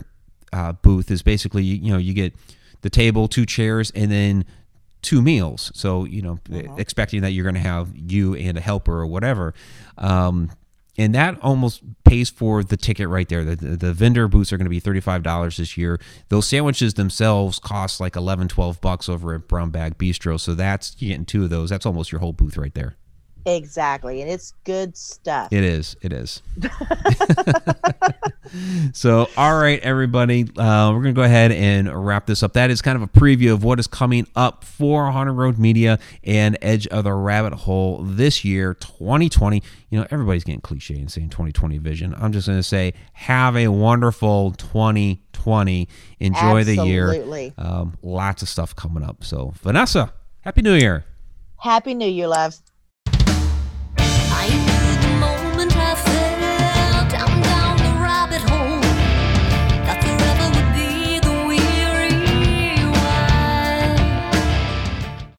uh, 0.52 0.72
booth 0.72 1.10
is 1.10 1.22
basically 1.22 1.62
you 1.64 1.90
know 1.90 1.98
you 1.98 2.14
get 2.14 2.32
the 2.82 2.90
table, 2.90 3.28
two 3.28 3.44
chairs, 3.44 3.90
and 3.94 4.10
then 4.10 4.44
two 5.06 5.22
meals. 5.22 5.70
So 5.74 6.04
you 6.04 6.20
know, 6.20 6.38
expecting 6.76 7.22
that 7.22 7.30
you're 7.30 7.44
going 7.44 7.54
to 7.54 7.60
have 7.60 7.90
you 7.94 8.34
and 8.34 8.58
a 8.58 8.60
helper 8.60 8.92
or 8.92 9.06
whatever. 9.06 9.54
Um, 9.96 10.50
and 10.98 11.14
that 11.14 11.38
almost 11.42 11.82
pays 12.04 12.30
for 12.30 12.64
the 12.64 12.76
ticket 12.76 13.08
right 13.08 13.28
there. 13.28 13.44
The, 13.44 13.56
the, 13.56 13.76
the 13.76 13.92
vendor 13.92 14.28
booths 14.28 14.52
are 14.52 14.56
going 14.56 14.64
to 14.64 14.70
be 14.70 14.80
$35 14.80 15.56
this 15.56 15.76
year. 15.76 16.00
Those 16.28 16.48
sandwiches 16.48 16.94
themselves 16.94 17.58
cost 17.58 18.00
like 18.00 18.16
11, 18.16 18.48
12 18.48 18.80
bucks 18.80 19.08
over 19.08 19.34
at 19.34 19.46
Brown 19.46 19.70
Bag 19.70 19.98
Bistro. 19.98 20.40
So 20.40 20.54
that's 20.54 20.96
you're 20.98 21.10
getting 21.10 21.26
two 21.26 21.44
of 21.44 21.50
those. 21.50 21.68
That's 21.70 21.84
almost 21.84 22.10
your 22.10 22.20
whole 22.20 22.32
booth 22.32 22.56
right 22.56 22.74
there. 22.74 22.96
Exactly. 23.46 24.22
And 24.22 24.30
it's 24.30 24.54
good 24.64 24.96
stuff. 24.96 25.52
It 25.52 25.62
is. 25.62 25.96
It 26.02 26.12
is. 26.12 26.42
so, 28.92 29.28
all 29.37 29.56
right, 29.56 29.78
everybody, 29.82 30.42
uh, 30.59 30.90
we're 30.92 31.02
going 31.02 31.14
to 31.14 31.18
go 31.18 31.22
ahead 31.22 31.52
and 31.52 32.06
wrap 32.06 32.26
this 32.26 32.42
up. 32.42 32.54
That 32.54 32.70
is 32.70 32.82
kind 32.82 32.96
of 32.96 33.02
a 33.02 33.06
preview 33.06 33.52
of 33.52 33.62
what 33.62 33.78
is 33.78 33.87
coming 33.87 34.26
up 34.35 34.64
for 34.64 35.12
Haunted 35.12 35.37
Road 35.37 35.59
Media 35.59 36.00
and 36.24 36.59
Edge 36.61 36.88
of 36.88 37.04
the 37.04 37.12
Rabbit 37.12 37.52
Hole 37.52 38.02
this 38.02 38.44
year, 38.44 38.74
2020. 38.74 39.62
You 39.90 40.00
know, 40.00 40.06
everybody's 40.11 40.42
getting 40.42 40.61
cliche 40.61 40.96
and 40.96 41.11
saying 41.11 41.30
2020 41.30 41.78
vision. 41.78 42.16
I'm 42.18 42.32
just 42.32 42.48
going 42.48 42.59
to 42.59 42.64
say, 42.64 42.94
have 43.12 43.56
a 43.56 43.68
wonderful 43.68 44.52
2020. 44.59 45.88
Enjoy 46.18 46.64
the 46.64 46.85
year. 46.85 47.11
Absolutely. 47.11 47.54
Um, 47.56 47.96
lots 48.02 48.42
of 48.42 48.48
stuff 48.48 48.74
coming 48.74 49.04
up. 49.04 49.22
So, 49.22 49.54
Vanessa, 49.62 50.12
Happy 50.40 50.62
New 50.62 50.74
Year. 50.74 51.04
Happy 51.59 51.94
New 51.94 52.09
Year, 52.09 52.28
loves. 52.28 52.62